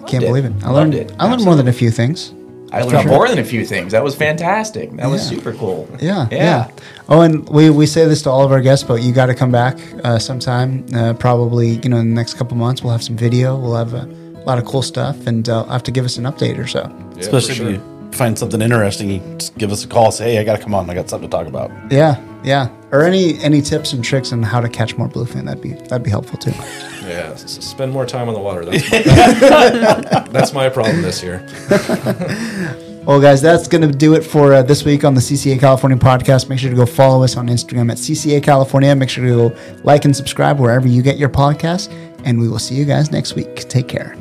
[0.07, 0.27] Can't it.
[0.27, 0.53] believe it.
[0.65, 1.13] I learned it.
[1.19, 2.33] I learned more than a few things.
[2.73, 3.93] I learned more than a few things.
[3.93, 4.91] That was fantastic.
[4.93, 5.89] That was super cool.
[6.01, 6.37] Yeah, yeah.
[6.37, 6.71] Yeah.
[7.09, 9.35] Oh, and we, we say this to all of our guests, but you got to
[9.35, 10.85] come back uh, sometime.
[10.95, 13.57] Uh, probably, you know, in the next couple months, we'll have some video.
[13.57, 14.07] We'll have a
[14.49, 16.81] lot of cool stuff, and uh, have to give us an update or so.
[17.15, 17.69] Yeah, Especially sure.
[17.71, 20.11] if you find something interesting, you just give us a call.
[20.11, 20.89] Say, hey, I got to come on.
[20.91, 21.71] I got something to talk about.
[21.93, 22.69] Yeah, Yeah.
[22.91, 25.45] Or any any tips and tricks on how to catch more bluefin?
[25.45, 26.53] That'd be that'd be helpful too.
[27.07, 28.65] Yeah, s- spend more time on the water.
[28.65, 28.91] That's
[30.23, 31.47] my, that's my problem this year.
[33.09, 35.97] Well, guys, that's going to do it for uh, this week on the CCA California
[35.97, 36.51] podcast.
[36.51, 38.95] Make sure to go follow us on Instagram at CCA California.
[38.95, 41.91] Make sure to go like and subscribe wherever you get your podcast.
[42.27, 43.67] And we will see you guys next week.
[43.71, 44.15] Take care.